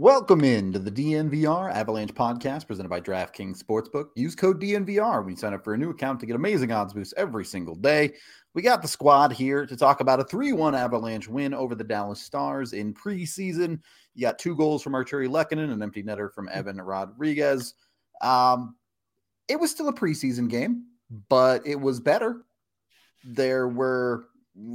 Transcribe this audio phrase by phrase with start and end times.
[0.00, 4.10] Welcome into the DNVR Avalanche podcast presented by DraftKings Sportsbook.
[4.14, 6.94] Use code DNVR when you sign up for a new account to get amazing odds
[6.94, 8.12] boosts every single day.
[8.54, 11.82] We got the squad here to talk about a 3 1 Avalanche win over the
[11.82, 13.80] Dallas Stars in preseason.
[14.14, 17.74] You got two goals from Artturi Lehkonen, an empty netter from Evan Rodriguez.
[18.22, 18.76] Um,
[19.48, 20.84] it was still a preseason game,
[21.28, 22.44] but it was better.
[23.24, 24.28] There were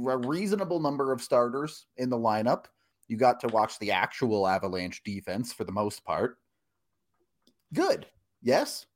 [0.06, 2.66] a reasonable number of starters in the lineup.
[3.08, 6.38] You got to watch the actual Avalanche defense for the most part.
[7.72, 8.06] Good.
[8.42, 8.86] Yes.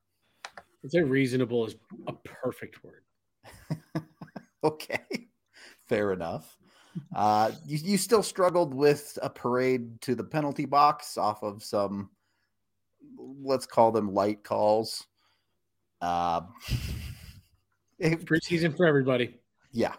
[0.84, 3.02] I'd say reasonable is a perfect word.
[4.64, 5.28] okay.
[5.88, 6.56] Fair enough.
[7.14, 12.10] Uh, you, you still struggled with a parade to the penalty box off of some,
[13.18, 15.06] let's call them light calls.
[16.00, 16.42] Uh,
[18.00, 19.38] Preseason for everybody.
[19.72, 19.94] Yeah,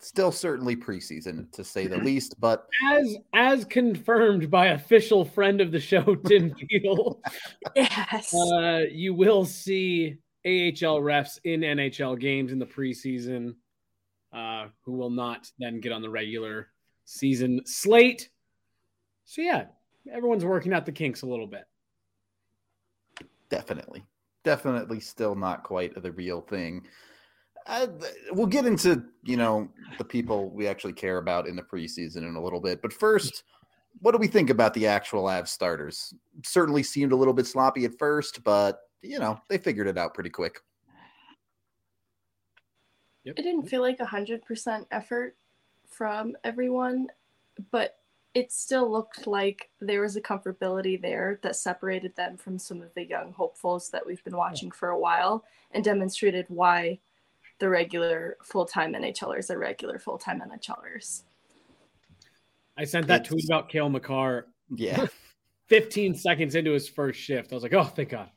[0.00, 5.70] still certainly preseason to say the least, but as as confirmed by official friend of
[5.70, 7.20] the show, Tim Beal,
[7.76, 13.54] yes, uh, you will see AHL refs in NHL games in the preseason,
[14.32, 16.68] uh, who will not then get on the regular
[17.04, 18.30] season slate.
[19.24, 19.66] So yeah,
[20.10, 21.64] everyone's working out the kinks a little bit.
[23.50, 24.04] Definitely,
[24.44, 26.86] definitely, still not quite the real thing.
[27.70, 27.86] Uh,
[28.32, 32.34] we'll get into you know the people we actually care about in the preseason in
[32.34, 33.44] a little bit, but first,
[34.00, 36.12] what do we think about the actual Av starters?
[36.44, 40.14] Certainly seemed a little bit sloppy at first, but you know they figured it out
[40.14, 40.58] pretty quick.
[43.22, 43.38] Yep.
[43.38, 45.36] It didn't feel like a hundred percent effort
[45.88, 47.06] from everyone,
[47.70, 47.98] but
[48.34, 52.92] it still looked like there was a comfortability there that separated them from some of
[52.94, 56.98] the young hopefuls that we've been watching for a while and demonstrated why
[57.60, 61.22] the regular full time NHLers are regular full time NHLers.
[62.76, 64.48] I sent that tweet about Cale Makar.
[64.74, 65.06] Yeah.
[65.68, 67.52] 15 seconds into his first shift.
[67.52, 68.30] I was like, oh, thank God.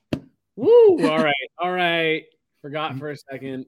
[0.56, 1.00] Woo.
[1.10, 1.34] All right.
[1.58, 2.26] All right.
[2.62, 3.66] Forgot for a second.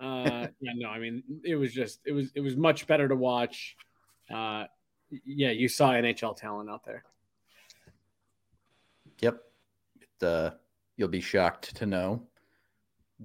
[0.00, 3.14] Uh, yeah, no, I mean, it was just, it was, it was much better to
[3.14, 3.76] watch.
[4.32, 4.64] Uh,
[5.24, 7.04] yeah, you saw NHL talent out there.
[9.20, 9.40] Yep.
[10.22, 10.50] Uh,
[10.96, 12.22] you'll be shocked to know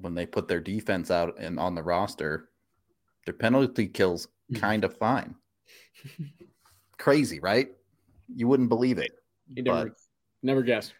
[0.02, 2.50] when they put their defense out and on the roster,
[3.26, 4.62] their penalty kills mm-hmm.
[4.62, 5.36] kind of fine.
[6.98, 7.70] Crazy, right?
[8.34, 9.12] You wouldn't believe it.
[9.48, 9.98] You never, but,
[10.44, 10.94] never guess.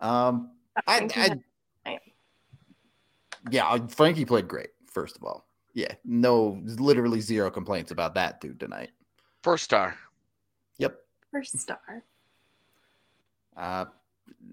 [0.00, 0.50] Um,
[0.86, 1.38] I,
[1.86, 1.98] I,
[3.50, 4.70] yeah, Frankie played great.
[4.86, 8.90] First of all, yeah, no, literally zero complaints about that dude tonight.
[9.42, 9.96] First star.
[10.78, 10.98] Yep.
[11.30, 12.02] First star.
[13.56, 13.86] Uh,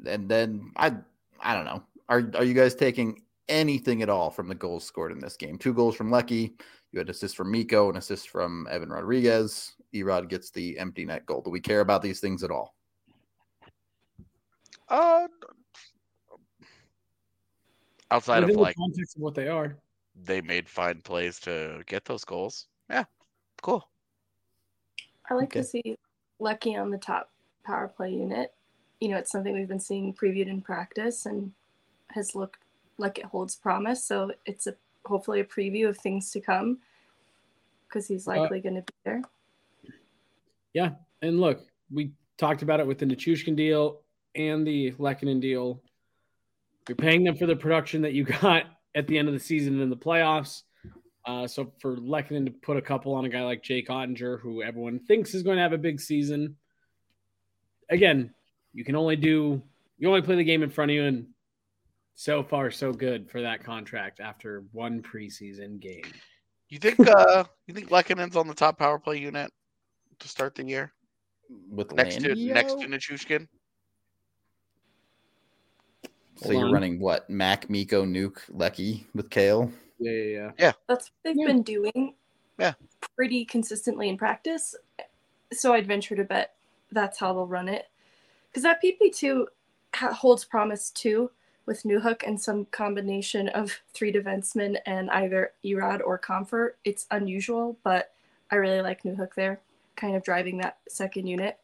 [0.05, 0.93] and then I,
[1.39, 1.83] I don't know.
[2.09, 5.57] Are are you guys taking anything at all from the goals scored in this game?
[5.57, 6.55] Two goals from Lecky.
[6.91, 9.73] You had assist from Mikko, an assist from Evan Rodriguez.
[9.93, 11.41] Erod gets the empty net goal.
[11.41, 12.75] Do we care about these things at all?
[14.89, 15.27] Uh,
[18.11, 19.77] outside Within of like context of what they are,
[20.23, 22.67] they made fine plays to get those goals.
[22.89, 23.03] Yeah,
[23.61, 23.89] cool.
[25.29, 25.59] I like okay.
[25.59, 25.97] to see
[26.39, 27.31] Lecky on the top
[27.65, 28.53] power play unit.
[29.01, 31.51] You know, it's something we've been seeing previewed in practice, and
[32.11, 32.59] has looked
[32.97, 34.03] like it holds promise.
[34.03, 34.75] So it's a
[35.05, 36.79] hopefully a preview of things to come
[37.87, 39.21] because he's uh, likely uh, going to be there.
[40.73, 41.61] Yeah, and look,
[41.91, 44.01] we talked about it with the Nichushkin deal
[44.35, 45.81] and the Lehkonen deal.
[46.87, 48.65] You're paying them for the production that you got
[48.95, 50.63] at the end of the season in the playoffs.
[51.25, 54.63] Uh, so for Lehkonen to put a couple on a guy like Jake Oettinger, who
[54.63, 56.55] everyone thinks is going to have a big season,
[57.89, 58.33] again,
[58.73, 59.61] you can only do
[59.97, 61.27] you only play the game in front of you, and
[62.19, 66.03] so far, so good for that contract after one preseason game.
[66.67, 69.51] You think uh you think Lehkonen's on the top power play unit
[70.19, 70.91] to start the year?
[71.69, 72.89] with Next to next to Landio?
[72.89, 73.47] Nichushkin.
[76.37, 77.29] So Hold you're running what?
[77.29, 79.71] Mac, Mikko, Nuke, Lecky with Cale.
[79.99, 80.71] Yeah, yeah, yeah.
[80.87, 81.45] That's what they've Yeah.
[81.45, 82.15] been doing
[82.59, 82.73] Yeah.
[83.15, 84.75] pretty consistently in practice.
[85.53, 86.55] So I'd venture to bet
[86.91, 87.85] that's how they'll run it.
[88.49, 89.47] Because that PP2
[89.93, 91.31] holds promise too
[91.67, 96.71] with Newhook and some combination of three defensemen and either Erod or Compher.
[96.85, 98.13] It's unusual, but
[98.49, 99.59] I really like Newhook there,
[99.95, 101.59] kind of driving that second unit.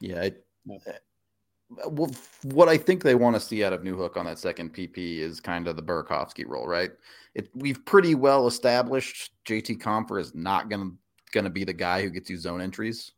[0.00, 0.22] Yeah.
[0.22, 0.80] It, Yep.
[0.88, 2.10] uh, well,
[2.44, 5.40] what I think they want to see out of Newhook on that second PP is
[5.40, 6.90] kind of the Burakovsky role, right?
[7.34, 10.92] It we've pretty well established JT Compher is not gonna
[11.32, 13.12] gonna be the guy who gets you zone entries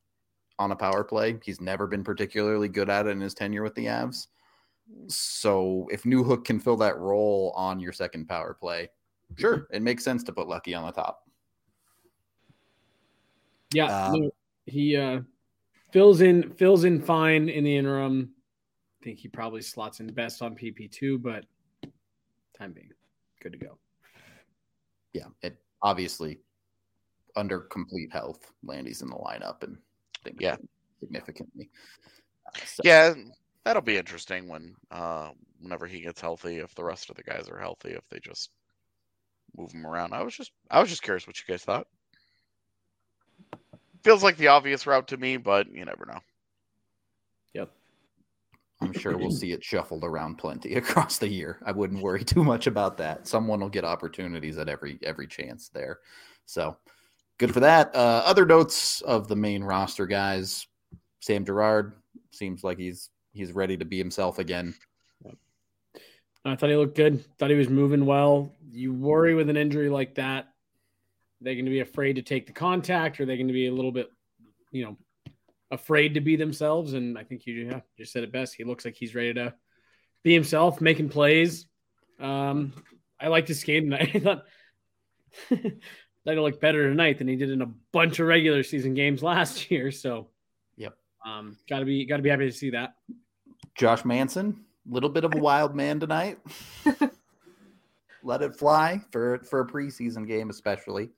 [0.58, 1.38] on a power play.
[1.44, 4.26] He's never been particularly good at it in his tenure with the Avs.
[5.08, 8.88] So if Newhook can fill that role on your second power play,
[9.36, 11.28] sure, it makes sense to put Lucky on the top.
[13.72, 14.30] Yeah, Um, no,
[14.66, 15.20] he uh,
[15.92, 18.30] fills in fills in fine in the interim.
[19.00, 21.44] I think he probably slots in best on PP two, but
[22.56, 22.90] time being,
[23.42, 23.78] good to go.
[25.12, 26.40] yeah, it obviously
[27.36, 30.56] under complete health, Landy's in the lineup and I think Yeah.
[31.00, 31.70] significantly.
[32.46, 33.14] Uh, so- Yeah,
[33.66, 35.30] that'll be interesting when uh
[35.60, 38.50] whenever he gets healthy, if the rest of the guys are healthy, if they just
[39.56, 40.12] move him around.
[40.12, 41.88] I was just I was just curious what you guys thought.
[44.04, 46.20] Feels like the obvious route to me, but you never know.
[47.54, 47.72] Yep.
[48.82, 51.58] I'm sure we'll see it shuffled around plenty across the year.
[51.66, 53.26] I wouldn't worry too much about that.
[53.26, 55.98] Someone will get opportunities at every every chance there.
[56.44, 56.76] So
[57.38, 57.92] good for that.
[57.96, 60.68] Uh, other notes of the main roster guys.
[61.18, 61.94] Sam Girard
[62.30, 64.74] seems like he's he's ready to be himself again.
[66.44, 67.24] I thought he looked good.
[67.38, 68.52] Thought he was moving well.
[68.70, 70.46] You worry with an injury like that,
[71.40, 73.72] they're going to be afraid to take the contact, or they're going to be a
[73.72, 74.08] little bit,
[74.70, 74.96] you know,
[75.72, 76.92] afraid to be themselves.
[76.94, 78.54] And I think you yeah, just said it best.
[78.54, 79.54] He looks like he's ready to
[80.22, 81.66] be himself, making plays.
[82.20, 82.72] Um,
[83.20, 84.12] I liked his game tonight.
[84.14, 84.44] I thought
[85.50, 89.20] that he looked better tonight than he did in a bunch of regular season games
[89.22, 89.90] last year.
[89.90, 90.28] So,
[90.76, 90.94] Yep.
[91.24, 92.94] um, gotta be gotta be happy to see that.
[93.76, 96.38] Josh Manson, a little bit of a wild man tonight.
[98.22, 101.10] Let it fly for for a preseason game, especially.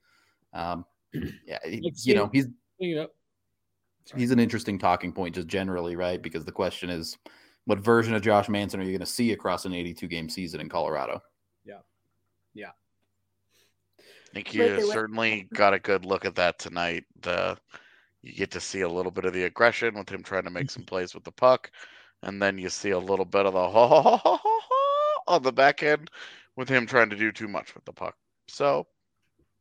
[0.52, 2.14] Um, yeah, he- Let's you see.
[2.14, 2.46] know he's
[4.16, 6.20] he's an interesting talking point just generally, right?
[6.20, 7.16] Because the question is,
[7.64, 10.60] what version of Josh Manson are you going to see across an 82 game season
[10.60, 11.22] in Colorado?
[11.64, 11.80] Yeah,
[12.54, 12.70] yeah.
[13.98, 17.04] I think you they certainly got a good look at that tonight.
[17.22, 17.56] The
[18.22, 20.70] you get to see a little bit of the aggression with him trying to make
[20.70, 21.70] some plays with the puck,
[22.22, 23.58] and then you see a little bit of the
[25.28, 26.10] on the back end
[26.56, 28.16] with him trying to do too much with the puck.
[28.48, 28.86] So,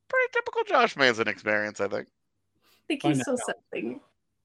[0.08, 2.08] pretty typical Josh Manson experience, I think.
[2.08, 4.00] I think Find he's that still settling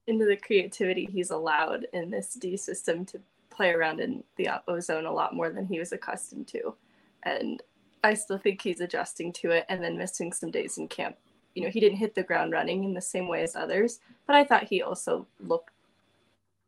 [0.07, 3.19] into the creativity he's allowed in this D system to
[3.49, 6.75] play around in the ozone a lot more than he was accustomed to.
[7.23, 7.61] And
[8.03, 11.15] I still think he's adjusting to it and then missing some days in camp.
[11.55, 14.35] You know, he didn't hit the ground running in the same way as others, but
[14.35, 15.69] I thought he also looked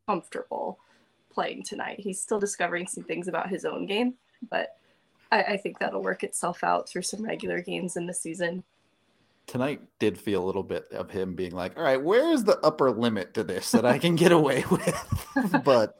[0.07, 0.79] comfortable
[1.35, 1.99] playing tonight.
[1.99, 4.15] He's still discovering some things about his own game,
[4.49, 4.69] but
[5.31, 8.63] I, I think that'll work itself out through some regular games in the season.
[9.45, 12.89] Tonight did feel a little bit of him being like, all right, where's the upper
[12.89, 15.27] limit to this that I can get away with?
[15.63, 15.99] but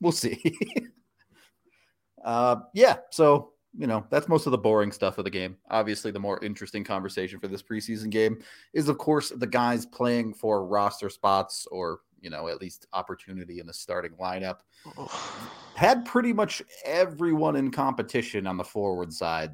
[0.00, 0.56] we'll see.
[2.24, 5.56] uh, yeah, so you know that's most of the boring stuff of the game.
[5.70, 8.42] Obviously, the more interesting conversation for this preseason game
[8.74, 13.60] is, of course, the guys playing for roster spots or you know at least opportunity
[13.60, 14.60] in the starting lineup.
[15.74, 19.50] Had pretty much everyone in competition on the forward side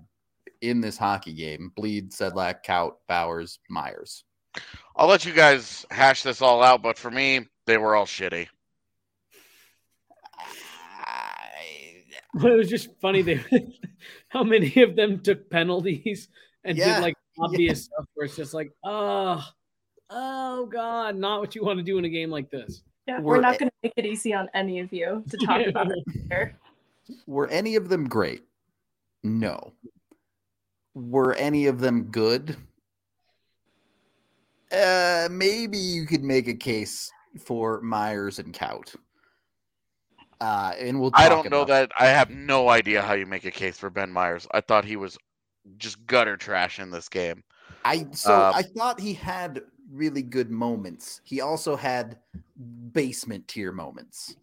[0.61, 1.73] in this hockey game.
[1.77, 4.25] Blidh, Sedlak, Kaut, Bowers, Meyers.
[4.97, 8.49] I'll let you guys hash this all out, but for me, they were all shitty.
[12.35, 13.41] It was just funny they
[14.29, 16.29] how many of them took penalties
[16.65, 19.43] and Yeah, did like obvious stuff where it's just like, oh,
[20.11, 22.83] oh god, not what you want to do in a game like this.
[23.07, 25.67] Yeah, We're- we're, not going to make it easy on any of you to talk
[25.67, 25.99] about it
[26.29, 26.57] here.
[27.27, 28.43] Were any of them great?
[29.23, 29.73] No.
[30.95, 32.57] Were any of them good?
[34.71, 37.11] Uh, maybe you could make a case
[37.41, 38.95] for Meyers and Kaut.
[40.41, 41.11] Uh, and we'll.
[41.15, 41.93] I don't know about- that.
[41.99, 44.47] I have no idea how you make a case for Ben Meyers.
[44.53, 45.17] I thought he was
[45.79, 47.43] just gutter trash in this game.
[47.85, 49.63] I so Uh, I thought he had
[49.93, 51.21] really good moments.
[51.25, 52.19] He also had
[52.93, 54.37] basement tier moments.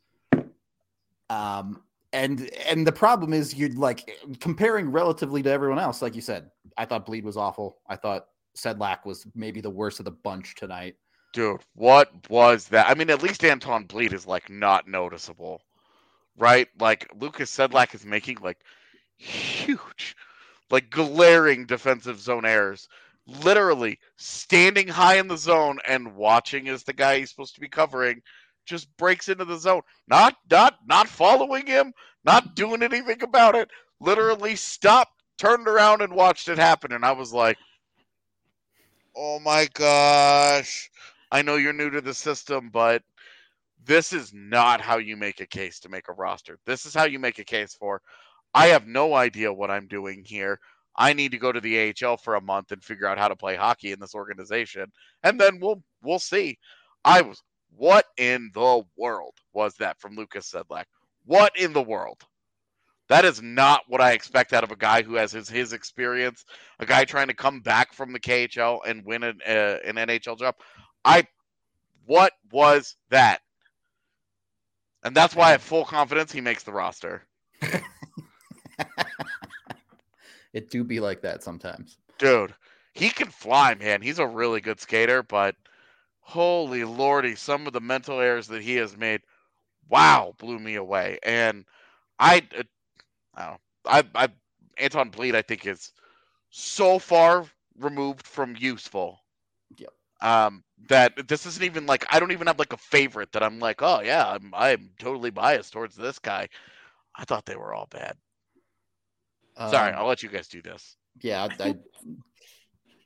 [1.29, 1.81] Um
[2.13, 4.09] and and the problem is you're like
[4.39, 6.49] comparing relatively to everyone else, like you said.
[6.77, 7.77] I thought Blidh was awful.
[7.87, 10.95] I thought Sedlak was maybe the worst of the bunch tonight.
[11.33, 12.87] Dude, what was that?
[12.89, 15.61] I mean, at least Anton Blidh is like not noticeable,
[16.37, 16.69] right?
[16.79, 18.59] Like Lukas Sedlak is making like
[19.17, 20.15] huge,
[20.71, 22.87] like glaring defensive zone errors.
[23.27, 27.69] Literally standing high in the zone and watching as the guy he's supposed to be
[27.69, 28.21] covering
[28.65, 29.81] just breaks into the zone.
[30.07, 33.69] Not not not following him, not doing anything about it.
[33.99, 36.91] Literally stopped, turned around and watched it happen.
[36.91, 37.57] And I was like,
[39.15, 40.89] Oh my gosh.
[41.31, 43.01] I know you're new to the system, but
[43.85, 46.59] this is not how you make a case to make a roster.
[46.65, 48.01] This is how you make a case for
[48.53, 50.59] I have no idea what I'm doing here.
[50.97, 53.35] I need to go to the AHL for a month and figure out how to
[53.35, 54.91] play hockey in this organization,
[55.23, 56.57] and then we'll we'll see.
[57.03, 57.41] I was
[57.75, 60.85] what in the world was that from Lukas Sedlak?
[61.25, 62.21] What in the world?
[63.07, 66.45] That is not what I expect out of a guy who has his his experience,
[66.79, 70.39] a guy trying to come back from the KHL and win an, uh, an NHL
[70.39, 70.55] job.
[71.03, 71.27] I,
[72.05, 73.41] what was that?
[75.03, 77.27] And that's why I have full confidence he makes the roster.
[80.55, 81.97] it do be like that sometimes.
[82.17, 82.55] Dude,
[82.93, 84.01] he can fly, man.
[84.01, 85.55] He's a really good skater, but
[86.21, 89.21] holy lordy, some of the mental errors that he has made,
[89.89, 91.19] wow, blew me away.
[91.23, 91.65] And
[92.19, 92.63] I, uh,
[93.35, 93.61] I don't
[94.15, 94.29] I, I,
[94.77, 95.91] Anton Blidh, I think is
[96.49, 97.45] so far
[97.77, 99.19] removed from useful.
[99.77, 99.89] Yep.
[100.21, 103.59] Um, that this isn't even like I don't even have like a favorite that I'm
[103.59, 106.47] like, oh yeah, I'm I'm totally biased towards this guy.
[107.17, 108.15] I thought they were all bad.
[109.57, 110.97] Sorry, Um, I'll let you guys do this.
[111.21, 111.75] yeah, I, I,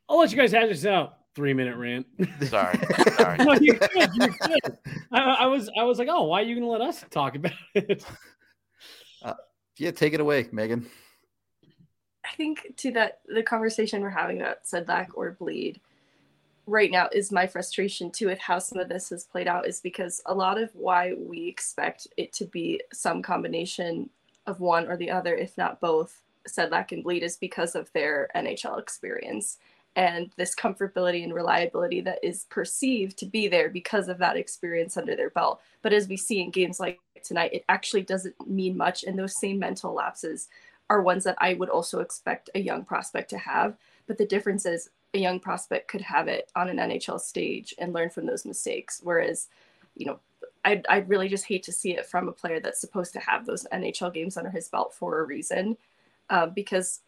[0.08, 1.15] I'll let you guys have this out.
[1.36, 2.08] Three minute rant.
[2.44, 2.77] Sorry,
[3.18, 3.38] sorry.
[3.38, 4.10] no, you're good.
[4.15, 4.77] You're good.
[5.12, 7.36] I, I was I was like, oh, why are you going to let us talk
[7.36, 8.03] about it?
[9.77, 10.88] yeah, take it away, Megan.
[12.25, 15.79] I think to that the conversation we're having about Sedlak or Blidh
[16.65, 19.79] right now is my frustration too with how some of this has played out is
[19.79, 24.10] because a lot of why we expect it to be some combination
[24.46, 28.29] of one or the other, if not both, Sedlak and Blidh is because of their
[28.36, 29.58] NHL experience
[29.96, 34.98] and this comfortability and reliability that is perceived to be there because of that experience
[34.98, 35.62] under their belt.
[35.82, 39.03] But as we see in games like tonight, it actually doesn't mean much.
[39.03, 40.48] And those same mental lapses
[40.89, 43.77] are ones that I would also expect a young prospect to have.
[44.08, 47.94] But the difference is a young prospect could have it on an NHL stage and
[47.94, 49.01] learn from those mistakes.
[49.03, 49.48] Whereas,
[49.96, 50.20] you know,
[50.65, 53.46] I'd, I'd really just hate to see it from a player that's supposed to have
[53.46, 55.77] those NHL games under his belt for a reason.
[56.29, 57.01] Uh, because,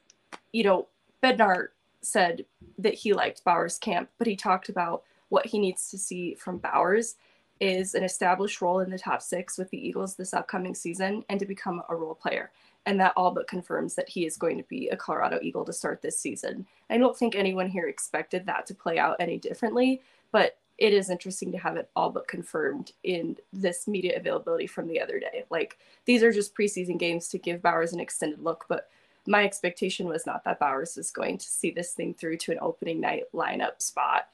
[0.52, 0.88] you know,
[1.24, 1.68] Bednar
[2.02, 2.46] said
[2.78, 6.58] that he liked Bowers' camp, but he talked about what he needs to see from
[6.58, 7.16] Bowers
[7.60, 11.40] is an established role in the top six with the Eagles this upcoming season and
[11.40, 12.52] to become a role player.
[12.88, 15.74] And that all but confirms that he is going to be a Colorado Eagle to
[15.74, 16.66] start this season.
[16.90, 20.02] I don't think anyone here expected that to play out any differently,
[20.32, 24.88] but it is interesting to have it all but confirmed in this media availability from
[24.88, 25.46] the other day.
[25.52, 28.90] Like these are just preseason games to give Bowers an extended look, but
[29.28, 32.60] my expectation was not that Bowers was going to see this thing through to an
[32.62, 34.28] opening night lineup spot.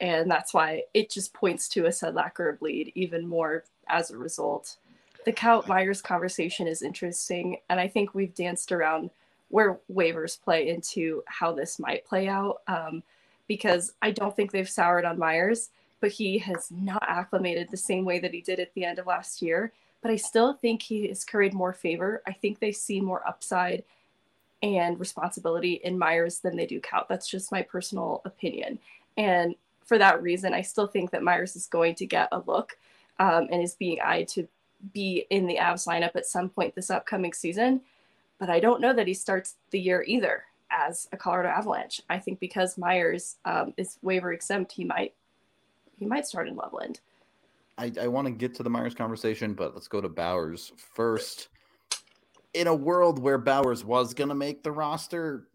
[0.00, 4.76] And that's why it just points to a a Blidh even more as a result.
[5.24, 7.58] The Kaut Meyers conversation is interesting.
[7.70, 9.10] And I think we've danced around
[9.48, 12.62] where waivers play into how this might play out.
[12.66, 13.02] Um,
[13.46, 15.70] because I don't think they've soured on Meyers,
[16.00, 19.06] but he has not acclimated the same way that he did at the end of
[19.06, 19.72] last year.
[20.02, 22.22] But I still think he has carried more favor.
[22.26, 23.84] I think they see more upside
[24.64, 27.06] and responsibility in Meyers than they do Kaut.
[27.06, 28.78] That's just my personal opinion.
[29.18, 29.54] And
[29.84, 32.78] for that reason, I still think that Meyers is going to get a look
[33.18, 34.48] um, and is being eyed to
[34.94, 37.82] be in the Avs lineup at some point this upcoming season.
[38.38, 42.00] But I don't know that he starts the year either as a Colorado Avalanche.
[42.08, 45.12] I think because Meyers um, is waiver exempt, he might
[45.98, 47.00] he might start in Loveland.
[47.76, 51.48] I, I want to get to the Meyers conversation, but let's go to Bowers first.
[52.54, 55.48] In a world where Bowers was going to make the roster,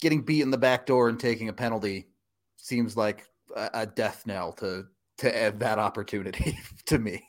[0.00, 2.08] getting beat in the back door and taking a penalty
[2.56, 3.24] seems like
[3.56, 4.86] a, a death knell to
[5.18, 7.22] to add that opportunity to me.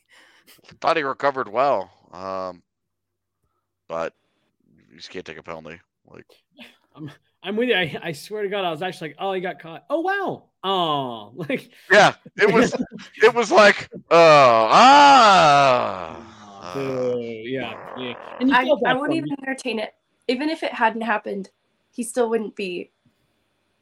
[0.81, 2.63] Thought he recovered well, um,
[3.87, 4.13] but
[4.89, 5.79] you just can't take a penalty.
[6.07, 6.25] Like
[6.95, 7.11] I'm
[7.43, 7.75] I'm with you.
[7.75, 9.85] I, I swear to God, I was actually like, oh, he got caught.
[9.89, 10.45] Oh wow.
[10.63, 12.75] Oh, like yeah, it was
[13.21, 16.42] it was like oh ah.
[16.63, 18.13] Uh, yeah, yeah.
[18.39, 19.93] And you I, felt that I wouldn't from even entertain it.
[20.27, 21.49] Even if it hadn't happened,
[21.91, 22.91] he still wouldn't be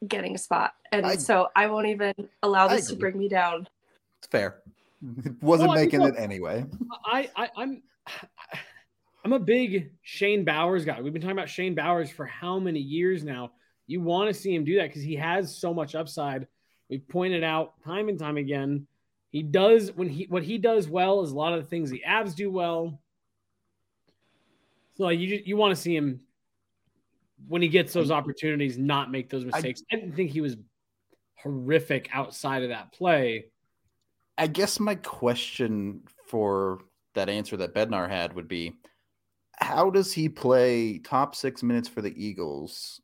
[0.07, 0.73] getting a spot.
[0.91, 3.67] And I- so I won't even allow this to bring me down.
[4.19, 4.61] It's fair.
[5.25, 6.65] It wasn't Well, I making mean, it anyway.
[7.05, 7.81] I, I I'm
[9.23, 11.00] I'm a big Shane Bowers guy.
[11.00, 13.51] We've been talking about Shane Bowers for how many years now?
[13.85, 16.47] You want to see him do that because he has so much upside
[16.91, 18.85] We've pointed out time and time again.
[19.31, 22.03] He does when he what he does well is a lot of the things the
[22.07, 23.01] Avs do well.
[24.97, 26.19] So you you want to see him
[27.47, 29.81] when he gets those opportunities not make those mistakes.
[29.91, 30.57] I, I didn't think he was
[31.35, 33.45] horrific outside of that play.
[34.38, 36.79] I guess my question for
[37.15, 38.73] that answer that Bednar had would be
[39.55, 43.01] how does he play top six minutes for the Eagles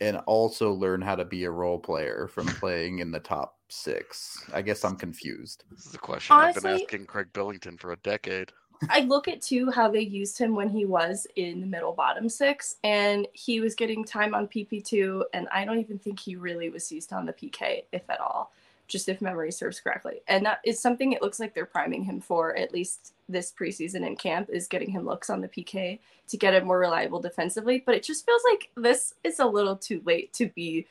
[0.00, 4.44] and also learn how to be a role player from playing in the top six?
[4.52, 5.64] I guess I'm confused.
[5.70, 8.52] This is a question Honestly, I've been asking Craig Billington for a decade.
[8.90, 12.28] I look at too how they used him when he was in the middle bottom
[12.28, 16.70] six, and he was getting time on PP2, and I don't even think he really
[16.70, 18.52] was used on the PK, if at all
[18.86, 20.20] just if memory serves correctly.
[20.28, 24.06] And that is something it looks like they're priming him for, at least this preseason
[24.06, 27.82] in camp, is getting him looks on the PK to get him more reliable defensively.
[27.84, 30.86] But it just feels like this is a little too late to be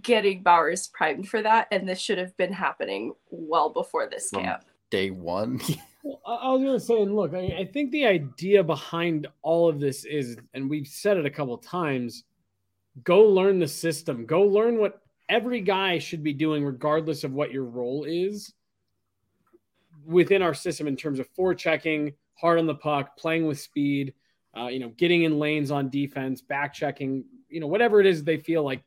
[0.00, 1.68] getting Bowers primed for that.
[1.70, 4.64] And this should have been happening well before this From camp.
[4.90, 5.60] Day one.
[6.02, 9.68] well, I was going to say, and look, I, I think the idea behind all
[9.68, 12.24] of this is, and we've said it a couple times,
[13.04, 17.52] go learn the system, go learn what every guy should be doing, regardless of what
[17.52, 18.52] your role is
[20.06, 24.14] within our system in terms of forechecking, hard on the puck, playing with speed,
[24.56, 28.24] uh, you know, getting in lanes on defense, back checking, you know, whatever it is
[28.24, 28.82] they feel like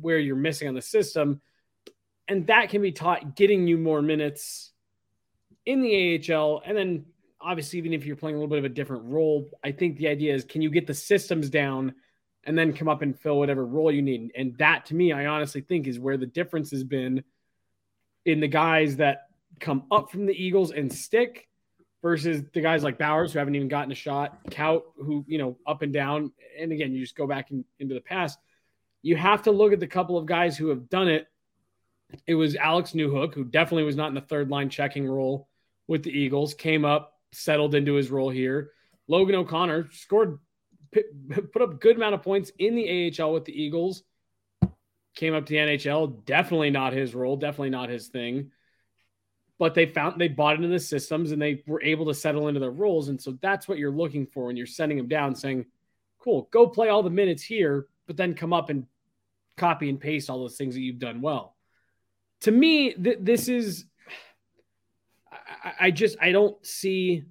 [0.00, 1.40] where you're missing on the system.
[2.28, 4.72] And that can be taught getting you more minutes
[5.66, 6.62] in the AHL.
[6.64, 7.04] And then
[7.40, 10.08] obviously, even if you're playing a little bit of a different role, I think the
[10.08, 11.94] idea is can you get the systems down
[12.44, 14.32] and then come up and fill whatever role you need.
[14.36, 17.22] And that to me, I honestly think is where the difference has been
[18.24, 19.28] in the guys that
[19.60, 21.48] come up from the Eagles and stick
[22.02, 25.56] versus the guys like Bowers who haven't even gotten a shot, Kaut who, you know,
[25.66, 26.32] up and down.
[26.58, 28.38] And again, you just go back in, into the past.
[29.02, 31.26] You have to look at the couple of guys who have done it.
[32.26, 35.48] It was Alex Newhook, who definitely was not in the third line checking role
[35.88, 38.70] with the Eagles, came up, settled into his role here.
[39.08, 40.38] Logan O'Connor scored
[41.52, 44.02] put up good amount of points in the AHL with the Eagles.
[45.14, 48.50] Came up to the NHL, definitely not his role, definitely not his thing.
[49.58, 52.60] But they found they bought into the systems and they were able to settle into
[52.60, 53.08] their roles.
[53.08, 55.66] And so that's what you're looking for when you're sending them down, saying,
[56.18, 58.86] Cool, go play all the minutes here, but then come up and
[59.56, 61.56] copy and paste all those things that you've done well.
[62.42, 63.86] To me, th- this is
[65.30, 67.24] I, I just I don't see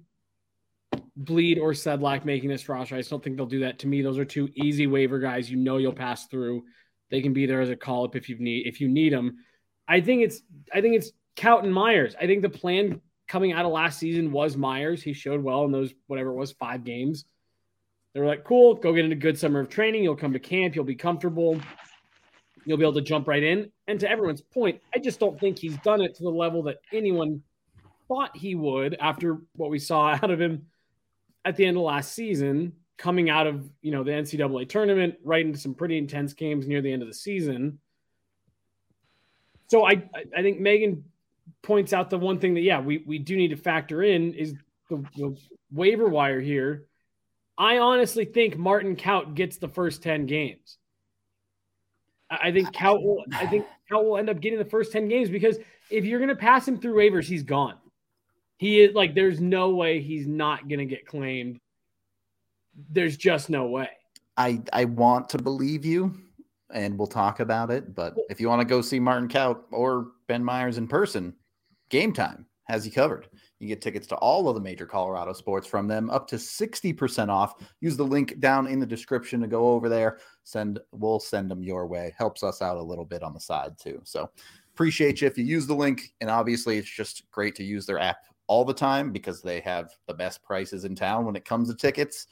[1.20, 2.94] Blidh or Sedlak making this roster.
[2.94, 3.80] I just don't think they'll do that.
[3.80, 5.50] To me, those are two easy waiver guys.
[5.50, 6.64] You know you'll pass through.
[7.10, 9.38] They can be there as a call up if you need if you need them.
[9.86, 12.14] I think it's I think it's and Meyers.
[12.20, 15.02] I think the plan coming out of last season was Meyers.
[15.02, 17.24] He showed well in those whatever it was five games.
[18.14, 20.02] They were like, cool, go get into a good summer of training.
[20.02, 20.74] You'll come to camp.
[20.74, 21.58] You'll be comfortable.
[22.64, 23.70] You'll be able to jump right in.
[23.88, 26.78] And to everyone's point, I just don't think he's done it to the level that
[26.92, 27.42] anyone
[28.08, 30.66] thought he would after what we saw out of him
[31.44, 35.44] at the end of last season, coming out of you know the NCAA tournament, right
[35.44, 37.78] into some pretty intense games near the end of the season.
[39.68, 41.04] So I I think Megan
[41.62, 44.54] points out the one thing that yeah we we do need to factor in is
[44.88, 45.36] the, the
[45.72, 46.86] waiver wire here.
[47.58, 50.78] I honestly think Martin Kaut gets the first ten games.
[52.40, 53.24] I think Kaut will.
[53.32, 55.58] I think Kaut will end up getting the first ten games because
[55.90, 57.76] if you're going to pass him through waivers, he's gone.
[58.56, 61.60] He is like, there's no way he's not going to get claimed.
[62.90, 63.88] There's just no way.
[64.36, 66.14] I I want to believe you,
[66.72, 67.94] and we'll talk about it.
[67.94, 71.34] But if you want to go see Martin Kaut or Ben Meyers in person,
[71.90, 73.28] Game Time has you covered.
[73.62, 77.28] You get tickets to all of the major Colorado sports from them, up to 60%
[77.28, 77.54] off.
[77.80, 80.18] Use the link down in the description to go over there.
[80.42, 82.12] Send we'll send them your way.
[82.18, 84.00] Helps us out a little bit on the side too.
[84.02, 84.28] So
[84.74, 86.12] appreciate you if you use the link.
[86.20, 89.92] And obviously it's just great to use their app all the time because they have
[90.08, 92.26] the best prices in town when it comes to tickets.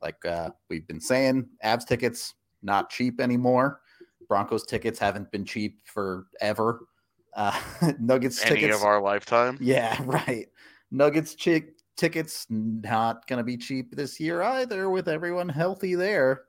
[0.00, 2.32] Like uh, we've been saying, Avs tickets
[2.62, 3.82] not cheap anymore.
[4.26, 6.86] Broncos tickets haven't been cheap forever.
[7.34, 7.58] Uh,
[7.98, 9.58] Nuggets Any tickets of our lifetime.
[9.60, 10.48] Yeah, right.
[10.90, 14.90] Nuggets chick tickets not going to be cheap this year either.
[14.90, 16.42] With everyone healthy there,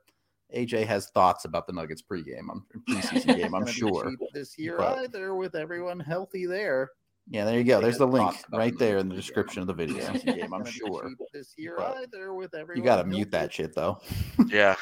[0.54, 3.54] AJ has thoughts about the Nuggets pregame, I'm preseason game.
[3.54, 5.34] I'm sure this year but, either.
[5.34, 6.90] With everyone healthy there,
[7.28, 7.80] yeah, there you go.
[7.80, 10.12] There's the link right there in the description of the video.
[10.12, 11.10] Game, I'm sure.
[11.32, 12.82] This year either with everyone.
[12.82, 14.00] You got to mute that shit though.
[14.48, 14.76] Yeah.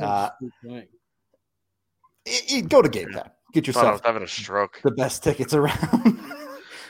[0.00, 0.28] uh,
[2.26, 3.30] it, it, go to Game Time.
[3.56, 4.80] Get yourself having a stroke.
[4.84, 6.20] The best tickets around.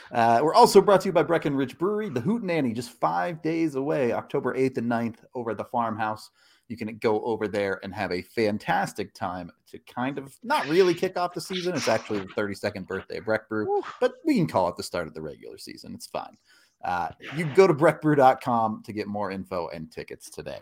[0.09, 3.75] Uh, we're also brought to you by Breckenridge Brewery, the Hoot Hootenanny, just five days
[3.75, 6.29] away, October 8th and 9th over at the farmhouse.
[6.69, 10.93] You can go over there and have a fantastic time to kind of not really
[10.93, 11.75] kick off the season.
[11.75, 15.07] It's actually the 32nd birthday of Breck Brew, but we can call it the start
[15.07, 15.93] of the regular season.
[15.93, 16.37] It's fine.
[16.85, 20.59] Uh, you go to breckbrew.com to get more info and tickets today.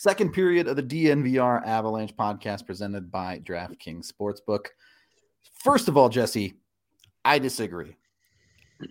[0.00, 4.68] Second period of the DNVR Avalanche podcast presented by DraftKings Sportsbook.
[5.62, 6.54] First of all, Jesse,
[7.22, 7.96] I disagree.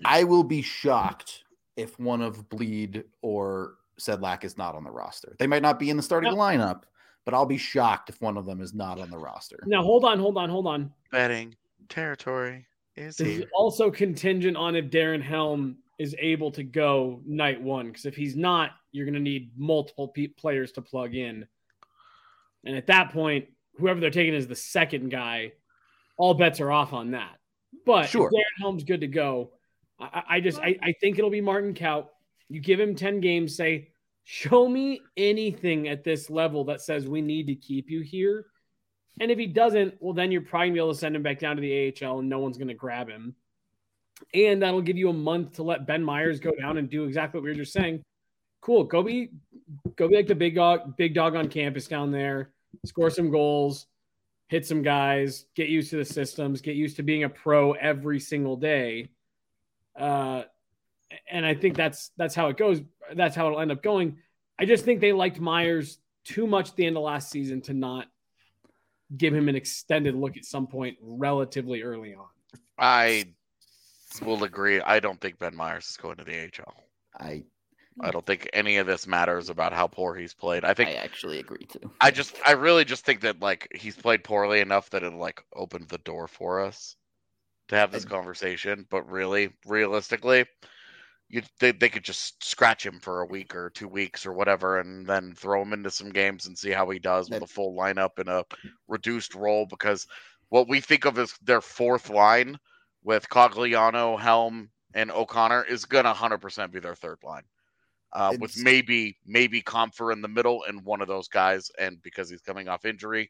[0.06, 1.46] I will be shocked
[1.76, 5.36] if one of Blidh or Sedlak is not on the roster.
[5.40, 6.84] They might not be in the starting lineup,
[7.26, 9.64] but I'll be shocked if one of them is not on the roster.
[9.66, 10.94] Now hold on, hold on, hold on.
[11.12, 11.56] Betting
[11.88, 13.40] territory is This here.
[13.40, 17.88] is also contingent on if Darren Helm is able to go night one.
[17.88, 21.46] Because if he's not, you're going to need multiple pe- players to plug in.
[22.66, 23.46] And at that point,
[23.78, 25.52] whoever they're taking as the second guy,
[26.18, 27.38] all bets are off on that.
[27.86, 28.30] But Sure.
[28.32, 29.52] Darren Helm's good to go.
[30.00, 32.08] I, I- just I, I think it'll be Martin Kaut.
[32.48, 33.90] You give him 10 games, say,
[34.24, 38.46] show me anything at this level that says we need to keep you here.
[39.20, 41.40] And if he doesn't, well, then you're probably gonna be able to send him back
[41.40, 43.36] down to the AHL and no one's going to grab him.
[44.34, 47.40] And that'll give you a month to let Ben Meyers go down and do exactly
[47.40, 48.04] what we were just saying.
[48.62, 48.84] Cool.
[48.84, 49.30] Go be
[49.96, 52.52] go be like the big dog, big dog on campus down there,
[52.86, 53.88] score some goals,
[54.48, 58.20] hit some guys, get used to the systems, get used to being a pro every
[58.20, 59.10] single day.
[59.98, 60.44] Uh,
[61.30, 62.82] and I think that's that's how it goes.
[63.16, 64.18] That's how it'll end up going.
[64.60, 67.74] I just think they liked Meyers too much at the end of last season to
[67.74, 68.08] not
[69.16, 72.28] give him an extended look at some point relatively early on.
[72.78, 73.34] I
[74.22, 74.82] will agree.
[74.82, 76.74] I don't think Ben Meyers is going to the AHL.
[77.20, 77.44] I
[78.02, 80.64] I don't think any of this matters about how poor he's played.
[80.64, 81.92] I think I actually agree too.
[82.00, 85.44] I just I really just think that like he's played poorly enough that it like
[85.54, 86.96] opened the door for us
[87.68, 88.86] to have this I- conversation.
[88.90, 90.46] But really, realistically,
[91.28, 94.80] you they, they could just scratch him for a week or two weeks or whatever,
[94.80, 97.76] and then throw him into some games and see how he does with a full
[97.76, 98.46] lineup in a
[98.88, 99.66] reduced role.
[99.66, 100.08] Because
[100.48, 102.58] what we think of as their fourth line
[103.04, 107.44] with Cogliano, Helm, and O'Connor is gonna hundred percent be their third line
[108.14, 111.72] uh, with maybe maybe Compher in the middle and one of those guys.
[111.80, 113.30] And because he's coming off injury,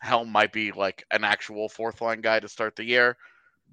[0.00, 3.16] Helm might be like an actual fourth line guy to start the year,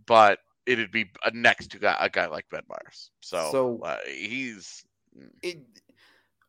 [0.06, 3.12] but it'd be a next to guy, a guy like Ben Meyers.
[3.22, 4.84] So, So- uh, he's
[5.42, 5.58] it,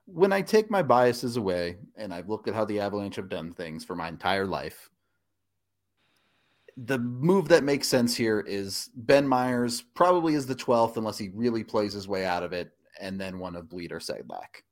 [0.07, 3.53] when I take my biases away and I've looked at how the Avalanche have done
[3.53, 4.91] things for my entire life,
[6.77, 11.31] the move that makes sense here is Ben Meyers probably is the 12th unless he
[11.35, 14.63] really plays his way out of it, and then one of Blidh or Sedlak.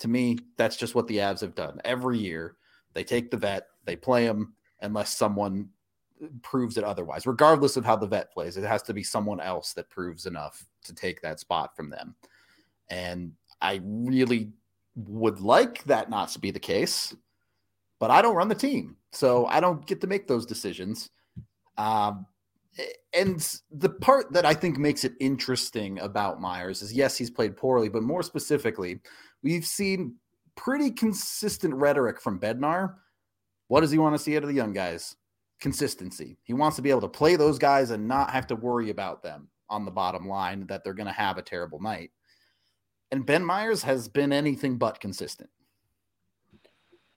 [0.00, 2.56] To me, that's just what the Avs have done every year.
[2.94, 5.68] They take the vet, they play him unless someone
[6.42, 7.26] proves it otherwise.
[7.26, 10.64] Regardless of how the vet plays, it has to be someone else that proves enough
[10.84, 12.14] to take that spot from them.
[12.88, 14.50] And I really
[14.94, 17.14] would like that not to be the case,
[17.98, 18.96] but I don't run the team.
[19.12, 21.10] So I don't get to make those decisions.
[21.78, 22.26] Um,
[23.12, 27.56] and the part that I think makes it interesting about Meyers is yes, he's played
[27.56, 29.00] poorly, but more specifically,
[29.42, 30.16] we've seen
[30.56, 32.94] pretty consistent rhetoric from Bednar.
[33.68, 35.16] What does he want to see out of the young guys?
[35.60, 36.38] Consistency.
[36.42, 39.22] He wants to be able to play those guys and not have to worry about
[39.22, 42.10] them on the bottom line that they're going to have a terrible night.
[43.10, 45.50] And Ben Meyers has been anything but consistent.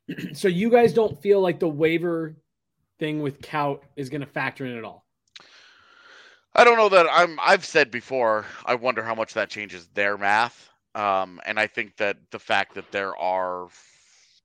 [0.33, 2.35] So you guys don't feel like the waiver
[2.99, 5.05] thing with Kaut is going to factor in at all?
[6.53, 10.17] I don't know that I'm I've said before, I wonder how much that changes their
[10.17, 10.69] math.
[10.95, 13.67] Um, and I think that the fact that there are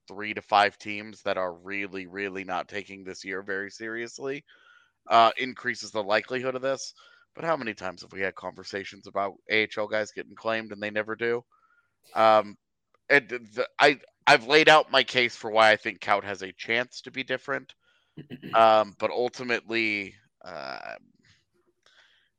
[0.09, 4.45] three to five teams that are really, really not taking this year very seriously
[5.09, 6.95] uh, increases the likelihood of this.
[7.37, 10.91] But how many times have we had conversations about AHL guys getting claimed and they
[10.91, 11.45] never do?
[12.17, 12.57] Um,
[13.09, 16.53] and the, I I've laid out my case for why I think Kaut has a
[16.53, 17.73] chance to be different.
[18.55, 20.97] Um, but ultimately, uh,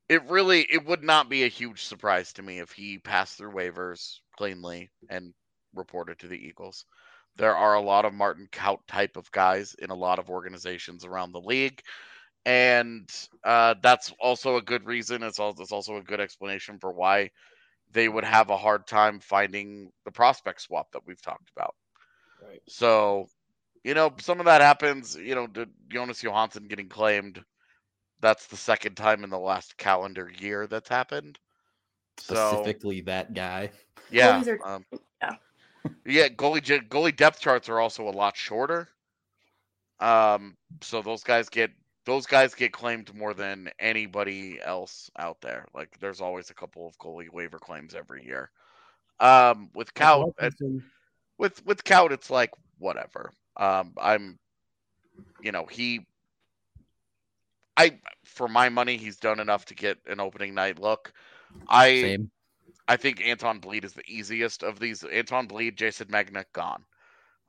[0.10, 3.54] it really it would not be a huge surprise to me if he passed through
[3.54, 5.34] waivers cleanly and
[5.74, 6.86] reported to the Eagles.
[7.38, 11.06] There are a lot of Martin Kaut type of guys in a lot of organizations
[11.06, 11.82] around the league,
[12.46, 13.10] and
[13.44, 15.24] uh, that's also a good reason.
[15.24, 17.32] It's also it's also a good explanation for why
[17.92, 21.76] they would have a hard time finding the prospect swap that we've talked about.
[22.42, 22.62] Right.
[22.68, 23.28] So,
[23.84, 25.16] you know, some of that happens.
[25.16, 25.48] You know,
[25.90, 27.44] Jonas Johansson getting claimed
[28.22, 31.40] that's the second time in the last calendar year that's happened.
[32.20, 33.72] So Specifically, that guy.
[34.12, 34.86] yeah, are- um,
[35.22, 35.36] yeah.
[36.06, 36.28] yeah.
[36.30, 38.88] Goalie goalie depth charts are also a lot shorter.
[40.00, 41.72] Um, so those guys get
[42.06, 45.66] those guys get claimed more than anybody else out there.
[45.74, 48.52] Like there's always a couple of goalie waiver claims every year.
[49.20, 50.84] Um, with Kaut, Wilkinson.
[51.38, 53.32] with with Kaut, it's like whatever.
[53.58, 54.40] Um, I'm,
[55.42, 56.06] you know, he,
[57.78, 61.14] I for my money, he's done enough to get an opening night look.
[61.68, 62.32] I Same.
[62.88, 65.04] I think Anton Blidh is the easiest of these.
[65.04, 66.84] Anton Blidh, Jayson Megna gone.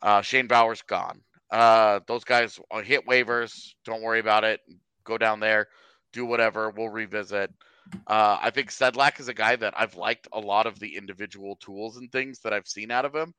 [0.00, 1.20] Uh, Shane Bowers gone.
[1.50, 3.74] Uh, those guys hit waivers.
[3.84, 4.60] Don't worry about it.
[5.04, 5.68] Go down there,
[6.12, 6.70] do whatever.
[6.70, 7.52] We'll revisit.
[8.06, 11.56] Uh, I think Sedlak is a guy that I've liked a lot of the individual
[11.56, 13.34] tools and things that I've seen out of him,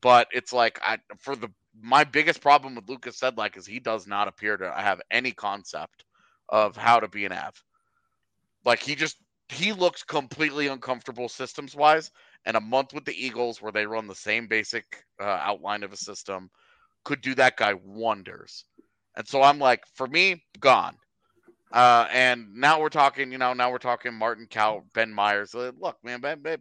[0.00, 1.48] but it's like I for the
[1.80, 6.04] my biggest problem with Lukas Sedlak is he does not appear to have any concept
[6.48, 7.62] of how to be an Av.
[8.64, 9.16] Like he just
[9.48, 12.10] he looks completely uncomfortable systems wise.
[12.44, 15.92] And a month with the Eagles, where they run the same basic uh, outline of
[15.92, 16.50] a system,
[17.04, 18.64] could do that guy wonders.
[19.16, 20.96] And so I'm like, for me, gone.
[21.70, 25.54] Uh, and now we're talking, you know, now we're talking Martin Kaut, Ben Meyers.
[25.54, 26.58] Uh, look, man, ben, ben,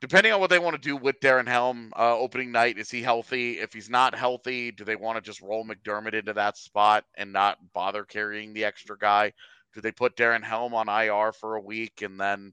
[0.00, 3.02] depending on what they want to do with Darren Helm uh, opening night, is he
[3.02, 3.58] healthy?
[3.58, 7.32] If he's not healthy, do they want to just roll McDermott into that spot and
[7.32, 9.32] not bother carrying the extra guy?
[9.74, 12.52] Do they put Darren Helm on IR for a week and then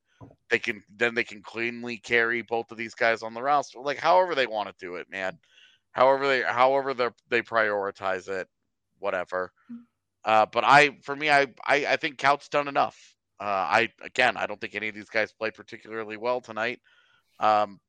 [0.50, 3.80] they can then they can cleanly carry both of these guys on the roster?
[3.80, 5.40] Like however they want to do it, man.
[5.92, 8.48] However they however they they prioritize it,
[9.00, 9.52] whatever.
[10.26, 13.16] Uh, but I, for me, I, I, I think Kaut's done enough.
[13.40, 16.82] Uh, I again, I don't think any of these guys played particularly well tonight.
[17.40, 17.80] Um,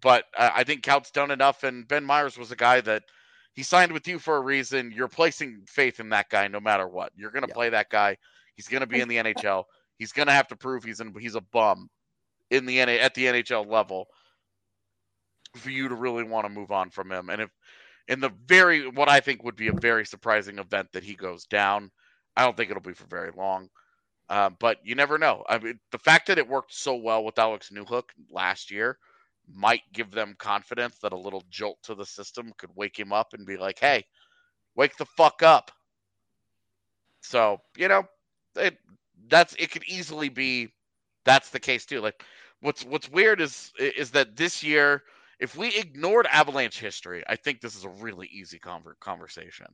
[0.00, 3.02] but I, I think Kaut's done enough, and Ben Meyers was a guy that
[3.54, 4.92] he signed with you for a reason.
[4.94, 7.12] You're placing faith in that guy no matter what.
[7.16, 7.54] You're going to Yeah.
[7.54, 8.16] play that guy.
[8.56, 9.64] He's going to be in the NHL.
[9.98, 11.88] He's going to have to prove he's in, he's a bum
[12.50, 14.06] in the NA, at the NHL level
[15.56, 17.30] for you to really want to move on from him.
[17.30, 17.50] And if
[18.08, 21.46] in the very what I think would be a very surprising event that he goes
[21.46, 21.90] down,
[22.36, 23.68] I don't think it'll be for very long.
[24.28, 25.44] Uh, but you never know.
[25.48, 28.98] I mean, the fact that it worked so well with Alex Newhook last year
[29.46, 33.34] might give them confidence that a little jolt to the system could wake him up
[33.34, 34.04] and be like, "Hey,
[34.76, 35.72] wake the fuck up."
[37.22, 38.04] So you know,
[38.56, 38.78] it
[39.28, 40.68] that's it could easily be
[41.24, 42.00] that's the case too.
[42.00, 42.22] Like,
[42.60, 45.02] what's what's weird is is that this year,
[45.40, 49.66] if we ignored Avalanche history, I think this is a really easy conver- conversation.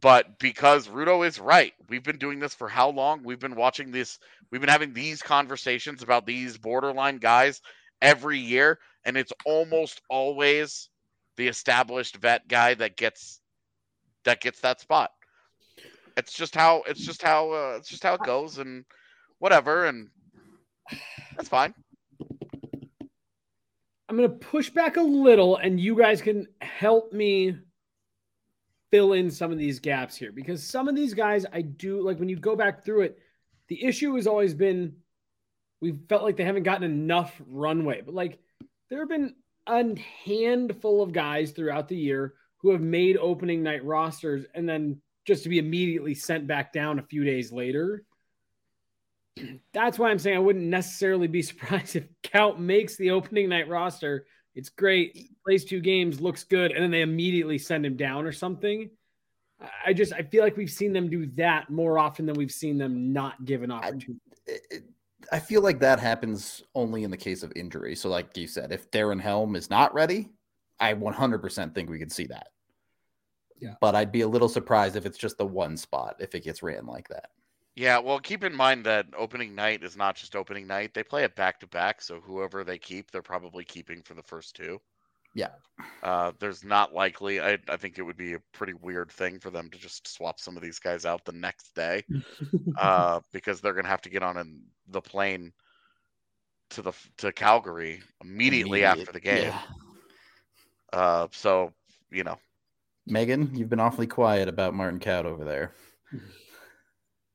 [0.00, 3.22] But because Rudo is right, we've been doing this for how long?
[3.22, 4.18] We've been watching this,
[4.50, 7.60] we've been having these conversations about these borderline guys
[8.02, 10.90] every year, and it's almost always
[11.36, 13.40] the established vet guy that gets
[14.24, 15.10] that gets that spot.
[16.16, 18.84] It's just how it's just how uh, it's just how it goes, and
[19.38, 20.08] whatever, and
[21.36, 21.74] that's fine.
[24.08, 27.56] I'm to push back a little, and you guys can help me
[28.96, 32.18] fill in some of these gaps here because some of these guys I do like
[32.18, 33.18] when you go back through it,
[33.68, 34.96] the issue has always been
[35.82, 38.38] we felt like they haven't gotten enough runway, but like
[38.88, 39.34] there have been
[39.66, 42.32] a handful of guys throughout the year
[42.62, 46.98] who have made opening night rosters and then just to be immediately sent back down
[46.98, 48.02] a few days later.
[49.74, 53.68] That's why I'm saying I wouldn't necessarily be surprised if Kaut makes the opening night
[53.68, 54.24] roster.
[54.56, 58.32] It's great, plays two games, looks good, and then they immediately send him down or
[58.32, 58.90] something.
[59.84, 62.76] I just I feel like we've seen them do that more often than we've seen
[62.78, 64.20] them not give an opportunity.
[64.46, 64.84] it, it-
[65.32, 67.96] I feel like that happens only in the case of injury.
[67.96, 70.28] So, like you said, if Darren Helm is not ready,
[70.78, 72.48] I 100% think we could see that.
[73.58, 73.74] Yeah.
[73.80, 76.62] But I'd be a little surprised if it's just the one spot if it gets
[76.62, 77.30] ran like that.
[77.76, 80.94] Yeah, well, keep in mind that opening night is not just opening night.
[80.94, 84.22] They play it back to back, so whoever they keep, they're probably keeping for the
[84.22, 84.80] first two.
[85.34, 85.50] Yeah.
[86.02, 87.38] Uh, there's not likely.
[87.38, 90.40] I, I think it would be a pretty weird thing for them to just swap
[90.40, 92.02] some of these guys out the next day,
[92.80, 95.52] uh, because they're gonna have to get on an, the plane
[96.70, 99.52] to the to Calgary immediately after the game.
[99.52, 99.60] Yeah.
[100.94, 101.74] Uh, so
[102.10, 102.38] you know,
[103.06, 105.74] Megan, you've been awfully quiet about Martin Kaut over there.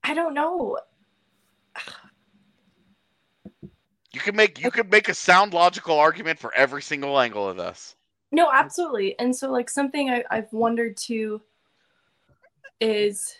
[0.03, 0.77] I don't know.
[4.11, 7.57] you can make you could make a sound logical argument for every single angle of
[7.57, 7.95] this.
[8.31, 9.17] No, absolutely.
[9.19, 11.41] And so, like, something I, I've wondered too
[12.79, 13.35] is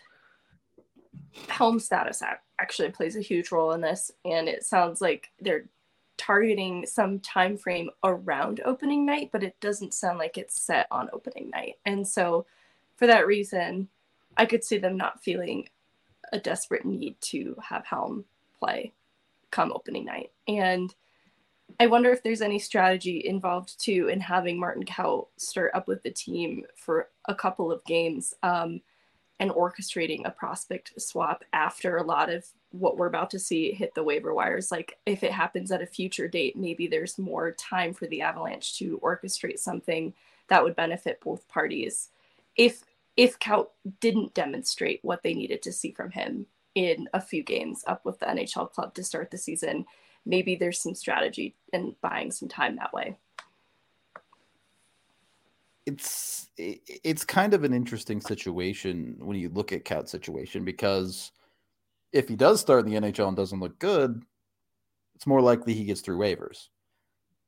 [1.48, 2.22] helm status
[2.58, 4.10] actually plays a huge role in this.
[4.24, 5.64] And it sounds like they're
[6.18, 11.08] targeting some time frame around opening night, but it doesn't sound like it's set on
[11.12, 11.76] opening night.
[11.86, 12.46] And so,
[12.96, 13.88] for that reason,
[14.36, 15.68] I could see them not feeling
[16.32, 18.24] a desperate need to have Helm
[18.58, 18.92] play
[19.50, 20.30] come opening night.
[20.48, 20.92] And
[21.78, 26.02] I wonder if there's any strategy involved too in having Martin Kaut start up with
[26.02, 28.80] the team for a couple of games um,
[29.40, 33.94] and orchestrating a prospect swap after a lot of what we're about to see hit
[33.94, 34.70] the waiver wires.
[34.70, 38.78] Like if it happens at a future date, maybe there's more time for the Avalanche
[38.78, 40.14] to orchestrate something
[40.48, 42.10] that would benefit both parties.
[42.56, 42.84] If
[43.16, 43.68] if Kaut
[44.00, 48.18] didn't demonstrate what they needed to see from him in a few games up with
[48.18, 49.84] the NHL club to start the season,
[50.24, 53.16] maybe there's some strategy in buying some time that way.
[55.84, 61.32] It's it's kind of an interesting situation when you look at Kaut's situation because
[62.12, 64.22] if he does start in the NHL and doesn't look good,
[65.16, 66.68] it's more likely he gets through waivers.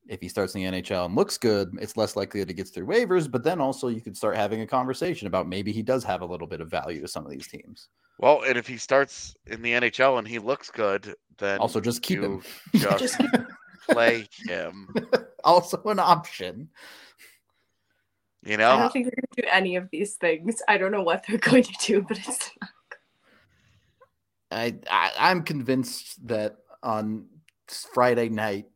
[0.06, 2.70] If he starts in the NHL and looks good, it's less likely that he gets
[2.70, 3.30] through waivers.
[3.30, 6.26] But then also you could start having a conversation about maybe he does have a
[6.26, 7.88] little bit of value to some of these teams.
[8.18, 12.02] Well, and if he starts in the NHL and he looks good, then Also, just
[12.02, 12.42] keep you him.
[12.80, 13.20] Just, Just
[13.88, 14.88] play him.
[15.44, 16.68] also an option.
[18.44, 20.60] You know, I don't think they're going to do any of these things.
[20.68, 22.70] I don't know what they're going to do, but it's not.
[24.50, 27.26] I, I I'm convinced that on
[27.94, 28.66] Friday night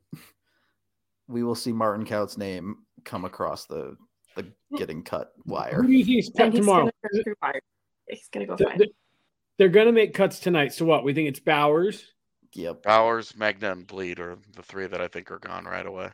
[1.28, 3.96] we will see Martin Kaut's name come across the
[4.36, 5.82] the getting cut wire.
[5.82, 6.82] Who do you think is cut And he's tomorrow?
[6.82, 7.60] going to turn through fire.
[8.08, 8.78] He's going to go Th- fine.
[8.78, 8.90] th-
[9.58, 10.72] They're going to make cuts tonight.
[10.72, 11.04] So what?
[11.04, 12.04] We think it's Bowers.
[12.54, 12.82] Yep.
[12.84, 16.08] Bowers, Megna, and Blidh are the three that I think are gone right away.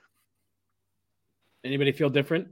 [1.64, 2.48] Anybody feel different?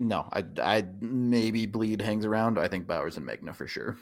[0.00, 2.58] No, I I maybe Blidh hangs around.
[2.58, 3.96] I think Bowers and Megna for sure.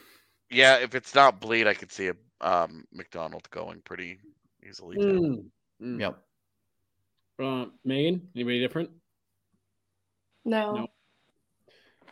[0.50, 4.18] Yeah, if it's not Blidh, I could see a um, MacDonald going pretty
[4.66, 4.96] easily.
[4.96, 5.44] Mm.
[5.82, 6.00] Mm.
[6.00, 6.18] Yep.
[7.40, 8.90] Uh, Meghan, anybody different?
[10.44, 10.74] No.
[10.74, 10.86] No.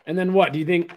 [0.05, 0.53] And then what?
[0.53, 0.91] Do you think?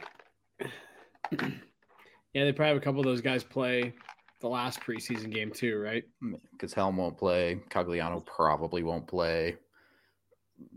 [1.32, 3.92] yeah, they probably have a couple of those guys play
[4.40, 6.04] the last preseason game too, right?
[6.52, 7.60] Because Helm won't play.
[7.70, 9.56] Cagliano probably won't play.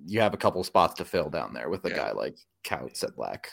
[0.06, 1.96] You have a couple spots to fill down there with a Yeah.
[1.96, 3.52] guy like Couts at Black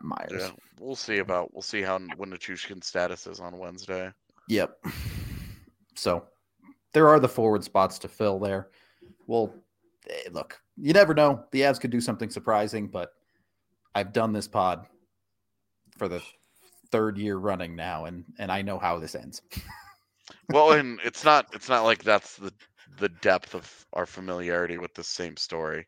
[0.00, 0.32] Meyers.
[0.42, 4.10] Yeah, we'll see about we'll see how when the Chushkin status is on Wednesday.
[4.48, 4.84] Yep.
[5.94, 6.26] So
[6.92, 8.70] there are the forward spots to fill there.
[9.26, 9.54] Well,
[10.08, 11.44] eh, look, you never know.
[11.52, 13.12] The Avs could do something surprising, but
[13.94, 14.86] I've done this pod
[15.96, 16.22] for the
[16.90, 19.42] third year running now, and and I know how this ends.
[20.48, 22.52] Well, and it's not it's not like that's the
[22.98, 25.86] the depth of our familiarity with the same story.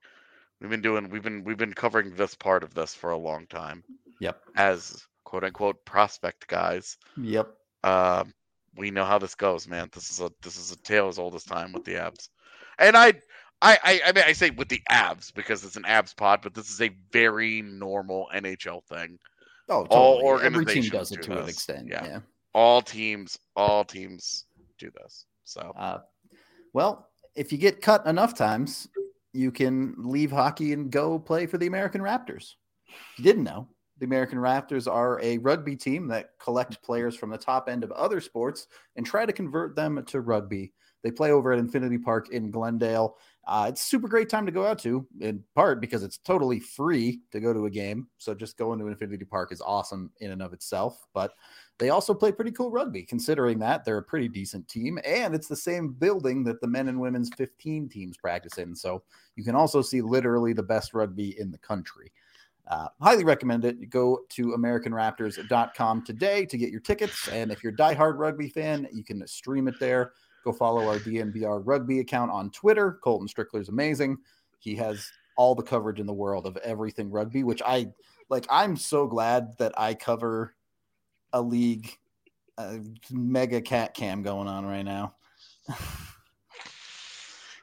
[0.61, 3.47] We've been doing we've been we've been covering this part of this for a long
[3.47, 3.85] time
[4.21, 4.41] Yep.
[4.57, 6.97] as quote unquote prospect guys.
[7.17, 7.49] Yep.
[7.85, 8.33] Um,
[8.77, 9.89] we know how this goes, man.
[9.93, 12.29] This is a this is a tale as old as time with the Avs.
[12.79, 13.15] And I
[13.63, 16.55] I I, I mean I say with the Avs because it's an Avs pod, but
[16.55, 19.19] this is a very normal NHL thing.
[19.69, 20.47] Oh, All totally.
[20.47, 21.89] Every team organizations does it do to an extent.
[21.91, 22.05] Yeah.
[22.05, 22.19] yeah.
[22.53, 24.45] All teams all teams
[24.79, 25.27] do this.
[25.45, 25.99] So Uh,
[26.73, 28.89] well, if you get cut enough times,
[29.33, 32.55] you can leave hockey and go play for the American Raptors.
[32.87, 37.31] If you didn't know, the American Raptors are a rugby team that collect players from
[37.31, 40.73] the top end of other sports and try to convert them to rugby.
[41.05, 43.17] They play over at Infinity Park in Glendale.
[43.47, 47.21] Uh, it's super great time to go out to, in part because it's totally free
[47.31, 48.09] to go to a game.
[48.17, 51.07] So just going to Infinity Park is awesome in and of itself.
[51.13, 51.35] But
[51.79, 54.99] they also play pretty cool rugby, considering that they're a pretty decent team.
[55.05, 58.75] And it's the same building that the men and women's 15 teams practice in.
[58.75, 59.03] So
[59.37, 62.13] you can also see literally the best rugby in the country.
[62.67, 63.91] Uh, highly recommend it.
[63.91, 67.29] Go to AmericanRaptors.com today to get your tickets.
[67.29, 70.13] And if you're a diehard rugby fan, you can stream it there.
[70.45, 72.99] Go follow our DNVR rugby account on Twitter.
[73.03, 74.19] Colton Strickler's amazing.
[74.59, 77.93] He has all the coverage in the world of everything rugby, which I
[78.29, 78.47] like.
[78.51, 80.55] I'm so glad that I cover
[81.33, 81.91] a league,
[82.59, 82.77] uh,
[83.11, 85.15] mega cat cam going on right now.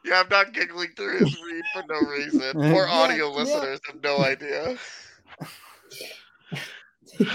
[0.03, 2.41] Yeah, I'm not giggling through his read for no reason.
[2.59, 3.35] Yeah, Poor audio yeah.
[3.35, 4.75] listeners have no idea.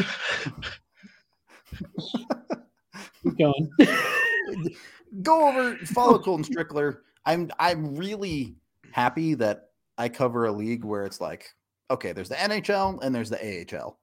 [3.23, 3.71] Keep going.
[5.23, 6.99] Go over follow Colton Strickler.
[7.25, 8.55] I'm I'm really
[8.93, 11.55] happy that I cover a league where it's like,
[11.91, 13.99] okay, there's the NHL and there's the AHL.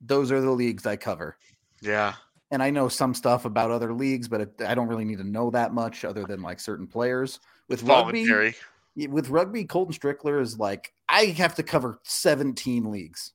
[0.00, 1.36] Those are the leagues I cover.
[1.82, 2.14] Yeah.
[2.50, 5.24] And I know some stuff about other leagues, but it, I don't really need to
[5.24, 7.40] know that much other than like certain players.
[7.68, 8.54] With rugby,
[8.96, 13.32] with rugby, Colton Strickler is like, I have to cover 17 leagues.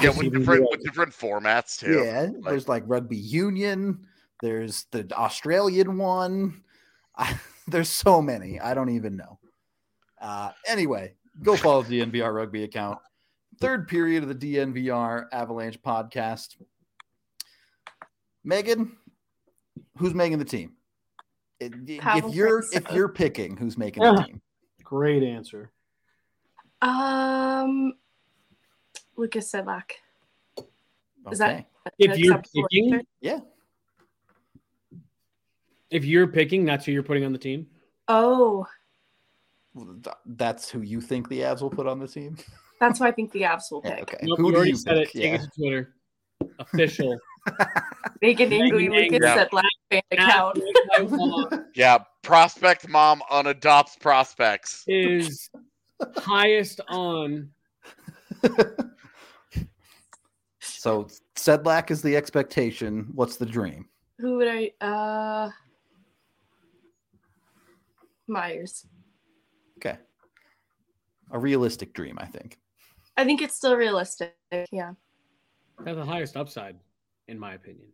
[0.00, 2.02] Yeah, with different with different formats too.
[2.04, 4.06] yeah, there's like rugby union.
[4.42, 6.62] There's the Australian one.
[7.16, 7.38] I,
[7.68, 8.58] there's so many.
[8.60, 9.38] I don't even know.
[10.20, 12.98] Uh, anyway, go follow the DNVR rugby account.
[13.60, 16.56] Third period of the DNVR Avalanche podcast.
[18.46, 18.92] Meghan,
[19.98, 20.72] who's making the team?
[21.58, 22.74] If- If you're Francouz.
[22.76, 24.40] if you're picking, who's making the team?
[24.82, 25.70] Great answer.
[26.80, 27.92] Um,
[29.16, 29.90] Lukas Sedlak.
[31.30, 31.66] Is that Okay.
[31.98, 33.06] If you're picking, answer?
[33.20, 33.40] Yeah.
[35.90, 37.66] If you're picking, that's who you're putting on the team.
[38.08, 38.66] Oh,
[40.26, 42.36] That's who you think the Avs will put on the team?
[42.80, 44.02] that's who I think the Avs will Yeah, pick.
[44.02, 44.18] okay.
[44.22, 45.14] Nope, Who you do already you said pick?
[45.14, 45.18] it.
[45.18, 45.34] Take Yeah.
[45.34, 45.94] it to Twitter.
[46.58, 47.18] Official.
[48.22, 50.58] Make an angry Make Lukas an Sedlak fan account.
[51.74, 54.82] Yeah, prospect mom unadopts prospects.
[54.86, 55.50] is
[56.16, 57.50] highest on.
[60.60, 63.08] So Sedlak is the expectation.
[63.14, 63.88] What's the dream?
[64.18, 64.70] Who would I?
[64.80, 65.50] Uh,
[68.30, 68.86] Meyers.
[69.78, 69.98] Okay.
[71.32, 72.58] A realistic dream, I think.
[73.16, 74.34] I think it's still realistic.
[74.72, 74.92] Yeah.
[75.84, 76.76] Has the highest upside,
[77.28, 77.86] in my opinion.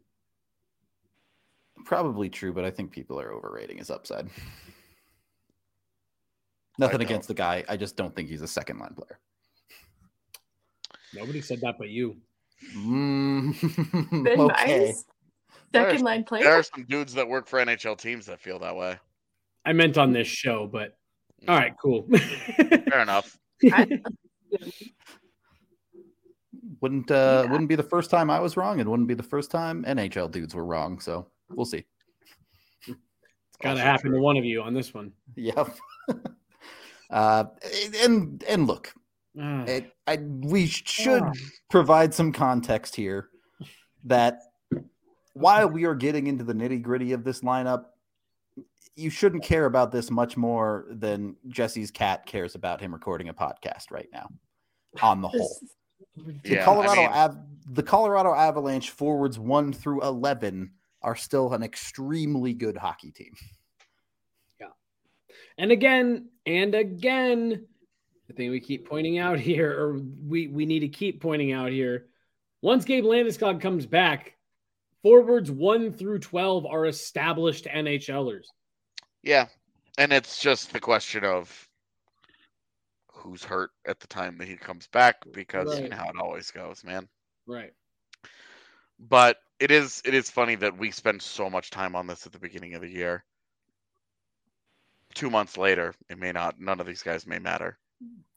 [1.84, 4.28] Probably true, but I think people are overrating his upside.
[6.78, 7.64] Nothing against the guy.
[7.68, 9.18] I just don't think he's a second line player.
[11.14, 12.16] Nobody said that but you.
[12.76, 14.66] Mm, Ben okay.
[14.66, 15.04] Meyers,
[15.72, 16.44] second line player.
[16.44, 18.98] There are some dudes that work for NHL teams that feel that way.
[19.66, 20.96] I meant on this show, but
[21.48, 22.08] all right, cool.
[22.56, 23.36] Fair enough.
[23.72, 24.00] I-
[26.80, 27.50] Wouldn't uh Yeah.
[27.50, 28.80] wouldn't be the first time I was wrong.
[28.80, 31.00] It wouldn't be the first time NHL dudes were wrong.
[31.00, 31.84] So we'll see.
[32.86, 32.96] It's
[33.60, 35.12] got to Also happen to one of you on this one.
[35.36, 35.70] Yep.
[37.10, 37.44] uh
[38.02, 38.92] and and look,
[39.40, 41.32] Ah, it, I we should Ah.
[41.70, 43.28] provide some context here
[44.04, 44.40] that
[45.34, 47.84] while we are getting into the nitty gritty of this lineup,
[48.96, 53.34] you shouldn't care about this much more than Jesse's cat cares about him recording a
[53.34, 54.28] podcast right now.
[55.02, 55.56] On the whole,
[56.16, 57.36] the Yeah, I Colorado mean- Av-
[57.72, 60.72] the Colorado Avalanche forwards one through eleven
[61.02, 63.34] are still an extremely good hockey team.
[64.58, 64.68] Yeah,
[65.58, 67.66] and again, and again,
[68.28, 71.70] the thing we keep pointing out here, or we, we need to keep pointing out
[71.70, 72.06] here,
[72.62, 74.36] once Gabe Landeskog comes back,
[75.02, 78.46] forwards 1 through 12 are established NHLers.
[79.26, 79.46] Yeah.
[79.98, 81.68] And it's just the question of
[83.12, 86.50] who's hurt at the time that he comes back because you know how it always
[86.52, 87.08] goes, man.
[87.46, 87.72] Right.
[89.00, 92.32] But it is it is funny that we spend so much time on this at
[92.32, 93.24] the beginning of the year.
[95.14, 97.78] Two months later, it may not none of these guys may matter.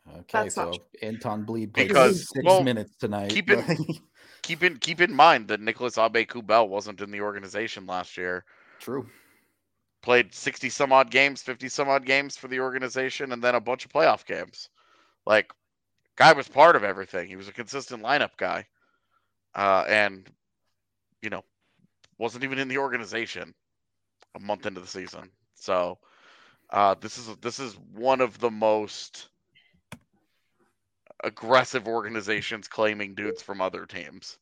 [0.09, 3.29] Okay, That's so not Anton Blidh played Because, six well, minutes tonight.
[3.29, 3.63] keep it-
[4.41, 8.45] Keep in keep in mind that Nicolas Aube-Kubel wasn't in the organization last year.
[8.79, 9.05] True.
[10.01, 13.59] Played sixty some odd games, fifty some odd games for the organization, and then a
[13.59, 14.69] bunch of playoff games.
[15.25, 15.51] Like,
[16.15, 17.27] guy was part of everything.
[17.27, 18.65] He was a consistent lineup guy,
[19.55, 20.29] uh, and
[21.21, 21.43] you know,
[22.17, 23.53] wasn't even in the organization
[24.35, 25.29] a month into the season.
[25.55, 25.97] So,
[26.69, 29.27] uh, this is this is one of the most
[31.23, 34.37] aggressive organizations claiming dudes from other teams.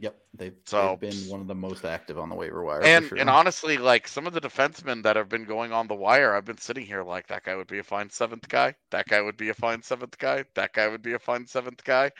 [0.00, 2.82] Yep, they've, So- they've been one of the most active on the waiver wire.
[2.82, 3.18] And sure.
[3.18, 6.46] and honestly, like some of the defensemen that have been going on the wire, I've
[6.46, 8.74] been sitting here like that guy would be a fine seventh guy.
[8.90, 10.44] That guy would be a fine seventh guy.
[10.54, 12.10] That guy would be a fine seventh guy.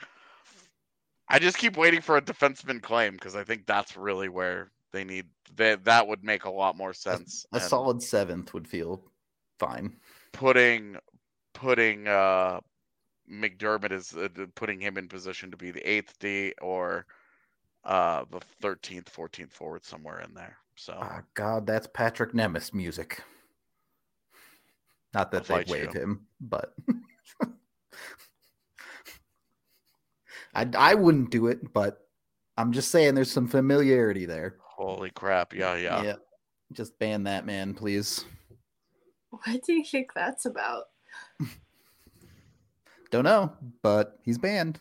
[1.27, 5.03] I just keep waiting for a defenseman claim because I think that's really where they
[5.03, 5.25] need
[5.55, 5.85] that.
[5.85, 7.45] That would make a lot more sense.
[7.51, 9.01] a And solid seventh would feel
[9.57, 9.95] fine.
[10.33, 10.97] putting
[11.53, 12.59] putting uh
[13.31, 17.05] MacDermid is uh, putting him in position to be the eighth D or
[17.83, 20.57] uh the thirteenth, fourteenth forward somewhere in there.
[20.75, 23.21] So Ah, God, that's Patrick Nemeth music.
[25.13, 26.01] Not that they fight waive you.
[26.01, 26.73] him, but
[30.53, 32.07] I I wouldn't do it, but
[32.57, 34.57] I'm just saying there's some familiarity there.
[34.59, 35.53] holy crap!
[35.53, 36.15] Yeah, yeah, yeah.
[36.73, 38.25] Just ban that man, please.
[39.29, 40.85] What do you think that's about?
[43.11, 44.79] Don't know, but he's banned.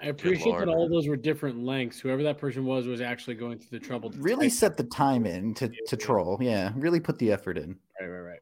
[0.00, 0.68] I appreciate that lord.
[0.68, 1.98] all those were different lengths.
[1.98, 4.10] Whoever that person was was actually going through the trouble.
[4.10, 6.36] To Really set the time in to, Yeah, to troll.
[6.40, 7.76] Yeah, really put the effort in.
[8.00, 8.38] Right, right, right.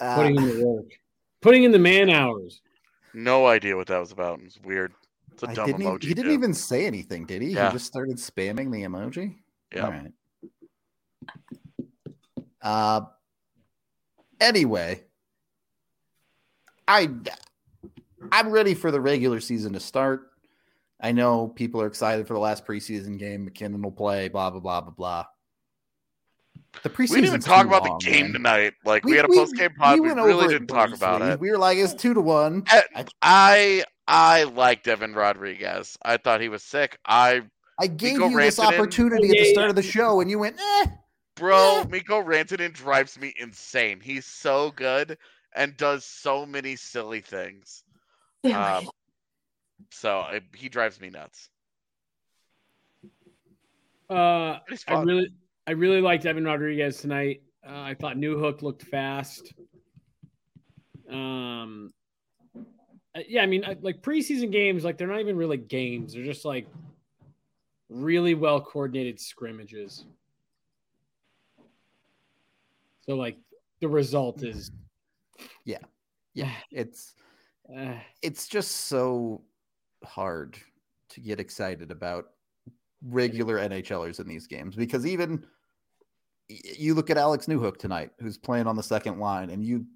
[0.00, 0.86] Uh, Putting in the work,
[1.40, 2.60] putting in the man hours.
[3.14, 4.40] No idea what that was about.
[4.42, 4.92] It's weird.
[5.32, 6.02] It's a I dumb didn't even, emoji.
[6.02, 6.32] he didn't too.
[6.32, 7.50] even say anything, did he?
[7.50, 7.68] Yeah.
[7.68, 9.36] He just started spamming the emoji.
[9.72, 9.84] Yeah.
[9.84, 10.12] All right.
[12.60, 13.00] Uh,
[14.40, 15.02] anyway,
[16.88, 17.08] I
[18.30, 20.30] I'm ready for the regular season to start.
[21.00, 23.44] I know people are excited for the last preseason game.
[23.44, 24.28] MacKinnon will play.
[24.28, 25.24] Blah blah blah blah blah.
[26.82, 27.10] The preseason.
[27.10, 28.74] We didn't even talk about the game tonight.
[28.84, 29.94] Like we, had a post game pod.
[29.94, 31.40] We, went really didn't talk about it.
[31.40, 32.64] We were like, it's two to one.
[32.68, 35.98] I- I I liked Evan Rodrigues.
[36.02, 36.98] I thought he was sick.
[37.04, 37.42] I
[37.78, 40.86] I gave you this opportunity at the start of the show, and you went, eh.
[41.36, 41.84] bro, Yeah.
[41.88, 44.00] Mikko Rantanen drives me insane.
[44.00, 45.18] He's so good
[45.54, 47.84] and does so many silly things.
[48.44, 48.88] Damn Um,
[49.90, 51.48] so I, he drives me nuts.
[54.10, 55.32] Uh, I really,
[55.66, 57.42] I really liked Evan Rodrigues tonight.
[57.66, 59.54] Uh, I thought Newhook looked fast.
[61.08, 61.92] Um,
[63.14, 66.24] uh, yeah, I mean, I- like preseason games, like they're not even really games; they're
[66.24, 66.66] just like
[67.88, 70.04] really well coordinated scrimmages.
[73.02, 73.36] So, like,
[73.80, 74.70] the result is,
[75.64, 75.78] Yeah,
[76.34, 77.14] yeah, it's
[78.22, 79.42] it's just so
[80.04, 80.56] hard
[81.10, 82.30] to get excited about
[83.04, 85.44] regular NHLers in these games because even
[86.48, 89.86] you look at Alex Newhook tonight, who's playing on the second line, and you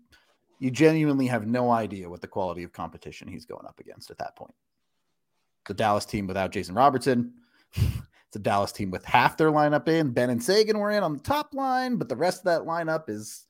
[0.58, 4.18] you genuinely have no idea what the quality of competition he's going up against at
[4.18, 4.54] that point.
[5.66, 7.34] The Dallas team without Jason Robertson.
[8.28, 10.10] It's a Dallas team with half their lineup in.
[10.10, 13.08] Benn and Seguin were in on the top line, but the rest of that lineup
[13.08, 13.46] is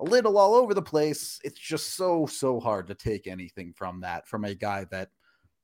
[0.00, 1.38] a little all over the place.
[1.44, 5.10] It's just so, so hard to take anything from that from a guy that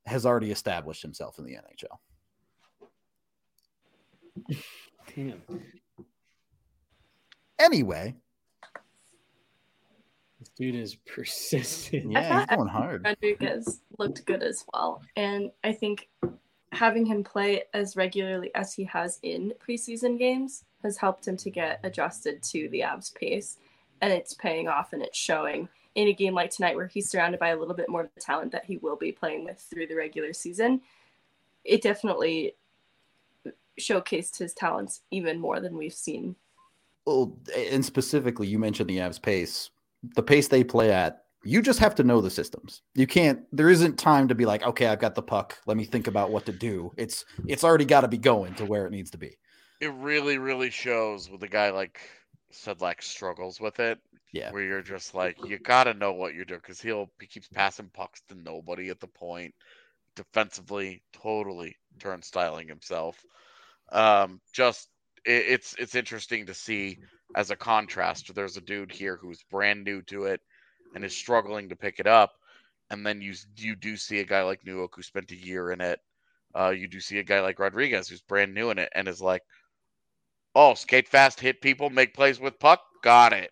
[0.05, 1.99] has already established himself in the NHL.
[5.15, 5.43] damn,
[7.59, 8.15] Anyway,
[10.39, 12.13] this dude is persistent.
[12.13, 13.05] yeah, he's thought- going hard.
[13.05, 15.03] Rodrigues looked good as well.
[15.17, 16.09] And I think
[16.73, 21.51] having him play as regularly as he has in preseason games has helped him to
[21.51, 23.57] get adjusted to the Avs pace.
[24.01, 27.41] And it's paying off and it's showing in a game like tonight where he's surrounded
[27.41, 29.87] by a little bit more of the talent that he will be playing with through
[29.87, 30.81] the regular season.
[31.65, 32.55] It definitely
[33.81, 36.37] showcased his talents even more than we've seen.
[37.07, 39.71] Well, and specifically, you mentioned the Avs pace.
[40.15, 42.83] The pace they play at, you just have to know the systems.
[42.95, 43.41] You can't.
[43.53, 45.59] There isn't time to be like, okay, I've got the puck.
[45.67, 46.93] Let me think about what to do.
[46.97, 49.37] It's it's already got to be going to where it needs to be.
[49.81, 52.01] It really, really shows with a guy like
[52.53, 53.99] Sedlak struggles with it.
[54.33, 54.51] Yeah.
[54.51, 57.91] Where you're just like, you gotta know what you're doing because he'll he keeps passing
[57.93, 59.55] pucks to nobody at the point.
[60.15, 63.23] Defensively, totally turnstiling himself.
[63.93, 64.89] Um, just
[65.25, 66.99] it, it's it's interesting to see
[67.35, 68.35] as a contrast.
[68.35, 70.41] There's a dude here who's brand new to it
[70.95, 72.33] and is struggling to pick it up,
[72.91, 75.81] and then you you do see a guy like Newhook who spent a year in
[75.81, 76.01] it.
[76.55, 79.21] Uh, you do see a guy like Rodrigues who's brand new in it and is
[79.21, 79.43] like,
[80.57, 83.51] "Oh, skate fast, hit people, make plays with puck, got it."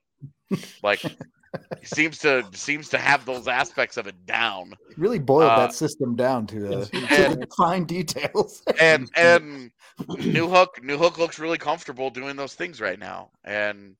[0.82, 4.74] like he seems to seems to have those aspects of it down.
[4.96, 8.62] Really boiled Uh, that system down to, uh, to and- the fine details.
[8.80, 9.70] and and
[10.08, 13.96] Newhook New Hook looks really comfortable doing those things right now, and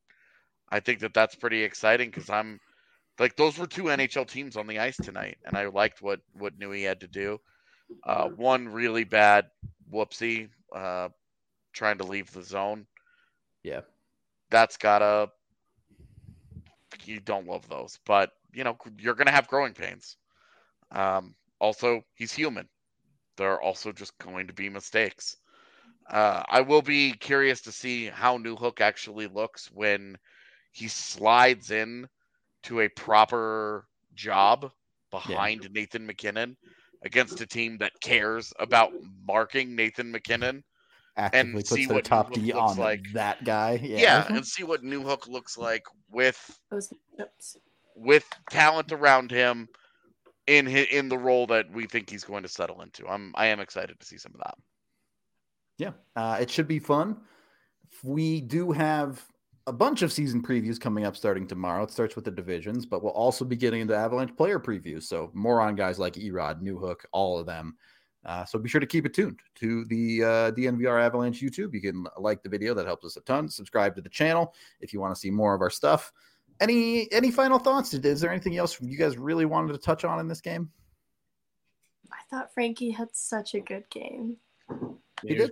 [0.71, 2.59] I think that that's pretty exciting because I'm
[3.21, 6.59] like those were two NHL teams on the ice tonight, and I liked what what
[6.59, 7.39] Newey had to do.
[8.05, 9.47] Uh, one really bad
[9.93, 11.09] whoopsie, uh,
[11.73, 12.87] trying to leave the zone.
[13.65, 13.83] Yeah,
[14.51, 15.31] That's gotta.
[17.05, 20.17] You don't love those, but you know you're gonna have growing pains.
[20.93, 22.69] Um, also, he's human.
[23.37, 25.37] There are also just going to be mistakes.
[26.11, 30.19] Uh, I will be curious to see how Newhook actually looks when
[30.73, 32.09] he slides in
[32.65, 34.73] to a proper job
[35.11, 36.57] behind Nathan MacKinnon
[37.05, 38.93] against a team that cares about
[39.27, 40.65] marking Nathan MacKinnon.
[41.17, 43.05] Actively see puts their what top Newhook D looks on like.
[43.13, 43.79] that guy.
[43.83, 46.93] Yeah, Yeah, and see what Newhook looks like with Those
[47.95, 49.69] with talent around him
[50.47, 53.07] in hi- in the role that we think he's going to settle into.
[53.07, 54.57] I'm I am excited to see some of that.
[55.79, 57.17] Yeah, uh, it should be fun.
[58.03, 59.25] We do have
[59.67, 61.85] a bunch of season previews coming up starting tomorrow.
[61.85, 65.05] It starts with the divisions, but we'll also be getting into Avalanche player previews.
[65.05, 67.77] So more on guys like Erod, Newhook, all of them.
[68.25, 71.75] Uh, so be sure to keep it tuned to the uh, DNVR Avalanche YouTube.
[71.75, 73.49] You can like the video; that helps us a ton.
[73.49, 76.13] Subscribe to the channel if you want to see more of our stuff.
[76.61, 77.93] Any any final thoughts?
[77.93, 80.71] Is there anything else you guys really wanted to touch on in this game?
[82.11, 84.37] I thought Frankie had such a good game.
[85.23, 85.51] He did.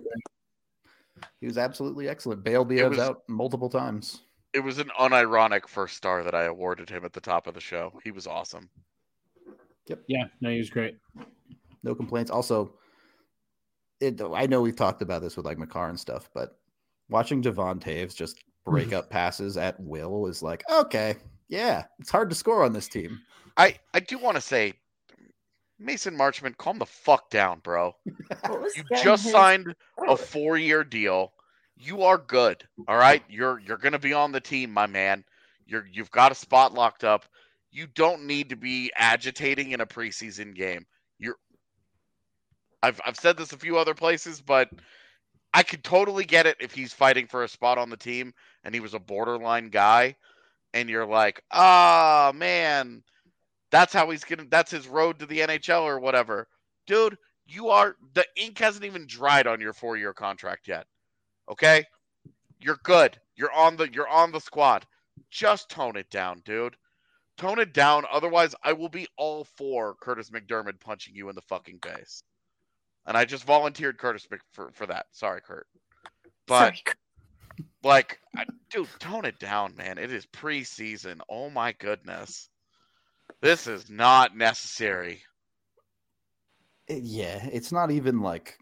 [1.39, 2.43] He was absolutely excellent.
[2.43, 4.21] Bailed the It was- out multiple times.
[4.53, 7.59] It was an unironic first star that I awarded him at the top of the
[7.59, 7.99] show.
[8.03, 8.69] He was awesome.
[9.87, 10.03] Yep.
[10.07, 10.95] Yeah, no, he was great.
[11.83, 12.31] No complaints.
[12.31, 12.73] Also,
[13.99, 16.57] it I know we've talked about this with like Makar and stuff, but
[17.09, 18.95] watching Devon Toews just break mm-hmm.
[18.95, 21.15] up passes at will is like, okay,
[21.49, 23.19] yeah, it's hard to score on this team.
[23.57, 24.73] I I do want to say,
[25.79, 27.95] Mason Marchment, calm the fuck down, bro.
[28.75, 29.75] You just his signed
[30.07, 31.33] a four-year deal.
[31.75, 32.63] You are good.
[32.87, 35.23] All right, you're you're gonna be on the team, my man.
[35.65, 37.25] You're you've got a spot locked up.
[37.71, 40.85] You don't need to be agitating in a preseason game.
[42.83, 44.69] I've I've said this a few other places, but
[45.53, 48.75] I could totally get it if he's fighting for a spot on the team and
[48.75, 50.15] he was a borderline guy,
[50.73, 53.01] and you're like, ah man,
[53.71, 54.45] that's how he's gonna.
[54.49, 56.47] That's his road to the NHL or whatever,
[56.85, 57.17] dude.
[57.45, 60.85] You are the ink hasn't even dried on your four-year contract yet.
[61.49, 61.85] Okay,
[62.59, 63.17] you're good.
[63.35, 64.85] You're on the you're on the squad.
[65.31, 66.75] Just tone it down, dude.
[67.37, 68.03] Tone it down.
[68.11, 72.23] Otherwise, I will be all for Kurtis MacDermid punching you in the fucking face.
[73.05, 75.07] And I just volunteered Kurtis for for that.
[75.11, 75.67] Sorry, Kurt.
[76.47, 76.83] But Sorry.
[77.83, 79.97] like, I, dude, tone it down, man.
[79.97, 81.19] It is preseason.
[81.29, 82.49] Oh my goodness,
[83.41, 85.21] this is not necessary.
[86.89, 88.57] Yeah, it's not even like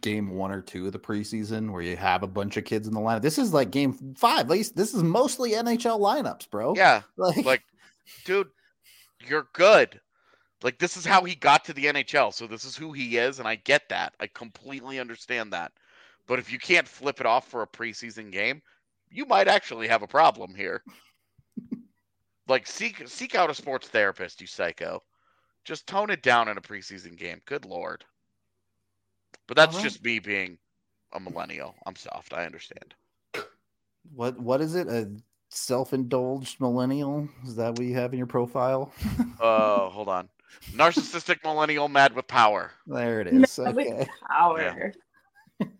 [0.00, 2.94] game one or two of the preseason where you have a bunch of kids in
[2.94, 3.22] the lineup.
[3.22, 4.40] This is like game five.
[4.40, 6.74] At least this is mostly NHL lineups, bro.
[6.76, 7.62] Yeah, like, like,
[8.24, 8.48] dude,
[9.26, 10.00] you're good.
[10.62, 12.32] Like, this is how he got to the NHL.
[12.32, 14.14] So this is who he is, and I get that.
[14.20, 15.72] I completely understand that.
[16.26, 18.62] But if you can't flip it off for a preseason game,
[19.10, 20.82] you might actually have a problem here.
[22.48, 25.02] like, seek seek out a sports therapist, you psycho.
[25.64, 27.40] Just tone it down in a preseason game.
[27.44, 28.04] Good lord.
[29.46, 29.90] But that's Alright.
[29.90, 30.58] just me being
[31.12, 31.74] a millennial.
[31.86, 32.32] I'm soft.
[32.32, 32.94] I understand.
[34.14, 34.88] what what is it?
[34.88, 35.10] A
[35.50, 37.28] self-indulged millennial?
[37.44, 38.92] Is that what you have in your profile?
[39.40, 40.28] Uh, hold on.
[40.72, 42.72] Narcissistic millennial mad with power.
[42.86, 43.58] there it is.
[43.58, 43.74] Mad is.
[43.76, 44.06] with Okay.
[44.28, 44.92] Power.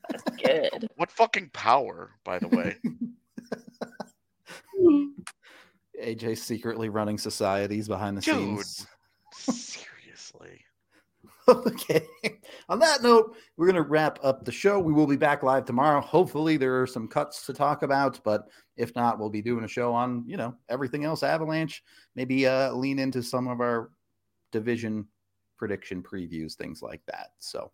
[0.08, 0.88] That's good.
[0.96, 2.76] What fucking power, by the way?
[6.02, 8.34] AJ secretly running societies behind the Dude.
[8.34, 8.86] scenes.
[9.32, 10.60] Seriously.
[11.48, 12.06] okay.
[12.68, 14.78] On that note, we're going to wrap up the show.
[14.78, 16.00] We will be back live tomorrow.
[16.00, 19.68] Hopefully, there are some cuts to talk about, but if not, we'll be doing a
[19.68, 21.82] show on, you know, everything else Avalanche.
[22.14, 23.90] Maybe uh, lean into some of our
[24.52, 25.06] division
[25.58, 27.30] prediction previews, things like that.
[27.40, 27.72] So,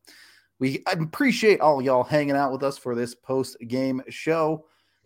[0.61, 4.65] we appreciate all y'all hanging out with us for this post game show.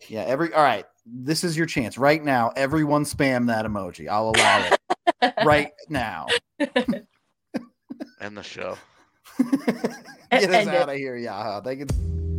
[0.08, 0.86] Yeah, every all right.
[1.04, 2.52] This is your chance right now.
[2.56, 4.08] Everyone spam that emoji.
[4.08, 4.68] I'll allow
[5.20, 6.28] it right now.
[8.20, 8.76] End the show.
[10.30, 11.64] Get us out of here, Yaha.
[11.64, 12.31] Thank you.